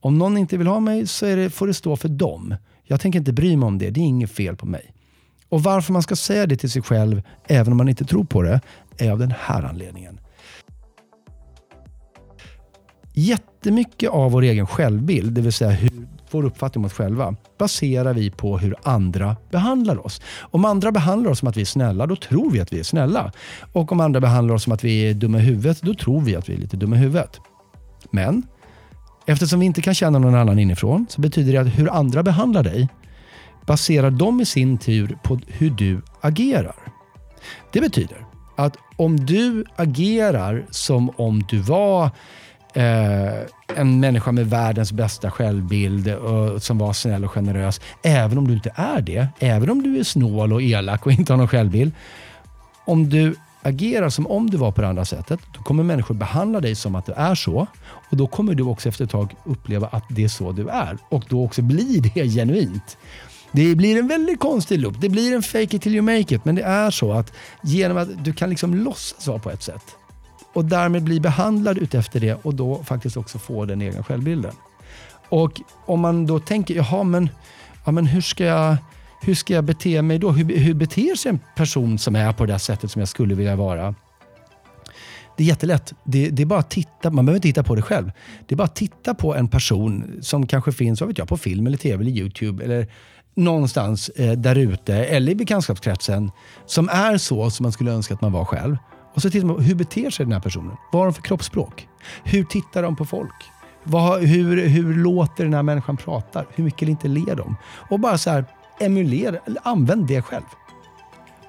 [0.00, 2.54] Om någon inte vill ha mig så är det, får det stå för dem.
[2.84, 4.94] Jag tänker inte bry mig om det, det är inget fel på mig.
[5.48, 8.42] Och varför man ska säga det till sig själv, även om man inte tror på
[8.42, 8.60] det,
[8.98, 10.20] är av den här anledningen.
[13.12, 18.14] Jättemycket av vår egen självbild, det vill säga hur, vår uppfattning om oss själva, baserar
[18.14, 20.20] vi på hur andra behandlar oss.
[20.40, 22.84] Om andra behandlar oss som att vi är snälla, då tror vi att vi är
[22.84, 23.32] snälla.
[23.72, 26.36] Och om andra behandlar oss som att vi är dumma i huvudet, då tror vi
[26.36, 27.40] att vi är lite dumma i huvudet.
[28.10, 28.42] Men
[29.26, 32.62] eftersom vi inte kan känna någon annan inifrån, så betyder det att hur andra behandlar
[32.62, 32.88] dig
[33.66, 36.76] baserar de i sin tur på hur du agerar.
[37.72, 38.26] Det betyder
[38.56, 42.10] att om du agerar som om du var
[42.74, 43.40] eh,
[43.76, 48.54] en människa med världens bästa självbild och, som var snäll och generös, även om du
[48.54, 51.92] inte är det, även om du är snål och elak och inte har någon självbild.
[52.84, 56.60] Om du agerar som om du var på det andra sättet, då kommer människor behandla
[56.60, 57.66] dig som att du är så.
[58.10, 60.98] Och Då kommer du också efter ett tag uppleva att det är så du är.
[61.08, 62.96] Och då också blir det genuint.
[63.52, 64.94] Det blir en väldigt konstig loop.
[65.00, 66.44] Det blir en fake it till you make it.
[66.44, 69.96] Men det är så att genom att du kan liksom låtsas vara på ett sätt
[70.54, 74.52] och därmed bli behandlad utefter det och då faktiskt också få den egna självbilden.
[75.28, 77.28] Och om man då tänker, jaha men,
[77.84, 78.76] ja, men hur, ska jag,
[79.22, 80.30] hur ska jag bete mig då?
[80.30, 83.56] Hur, hur beter sig en person som är på det sättet som jag skulle vilja
[83.56, 83.94] vara?
[85.36, 85.92] Det är jättelätt.
[86.04, 87.10] Det, det är bara att titta.
[87.10, 88.12] Man behöver inte hitta på det själv.
[88.46, 91.36] Det är bara att titta på en person som kanske finns vad vet jag, på
[91.36, 92.64] film, eller tv eller YouTube.
[92.64, 92.86] Eller
[93.34, 96.30] någonstans eh, där ute, eller i bekantskapskretsen,
[96.66, 98.76] som är så som man skulle önska att man var själv.
[99.14, 100.76] Och så tittar man på hur beter sig den här personen?
[100.92, 101.88] Vad har de för kroppsspråk?
[102.24, 103.34] Hur tittar de på folk?
[103.84, 106.44] Vad, hur, hur låter den här människan prata?
[106.54, 107.56] Hur mycket eller inte ler de?
[107.90, 108.44] Och bara så här,
[108.80, 110.44] emulera, eller använd det själv.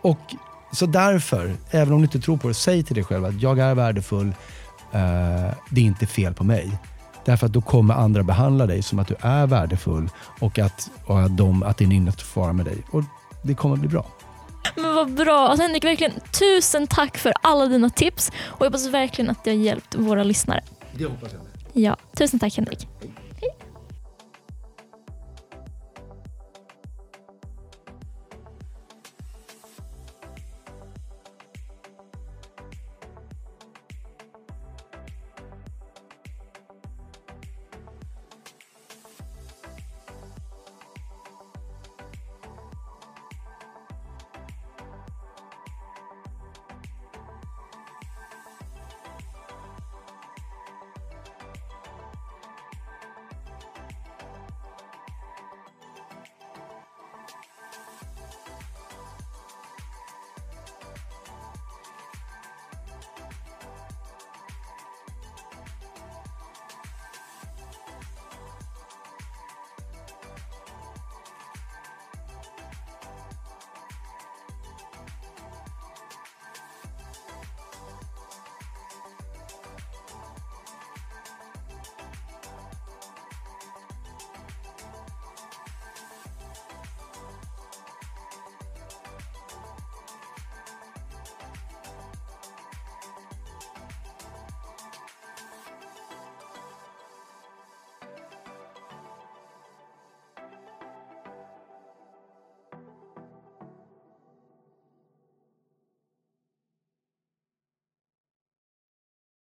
[0.01, 0.35] Och
[0.71, 3.59] så därför, även om du inte tror på det, säg till dig själv att jag
[3.59, 4.27] är värdefull.
[4.91, 6.71] Eh, det är inte fel på mig.
[7.25, 10.09] Därför att då kommer andra behandla dig som att du är värdefull
[10.39, 12.77] och att, och att, de, att det är en att vara med dig.
[12.91, 13.03] Och
[13.41, 14.05] det kommer bli bra.
[14.75, 15.47] Men vad bra.
[15.47, 19.49] Alltså Henrik, verkligen tusen tack för alla dina tips och jag hoppas verkligen att det
[19.51, 20.63] har hjälpt våra lyssnare.
[20.97, 21.41] Det hoppas jag.
[21.83, 22.87] Ja, tusen tack Henrik.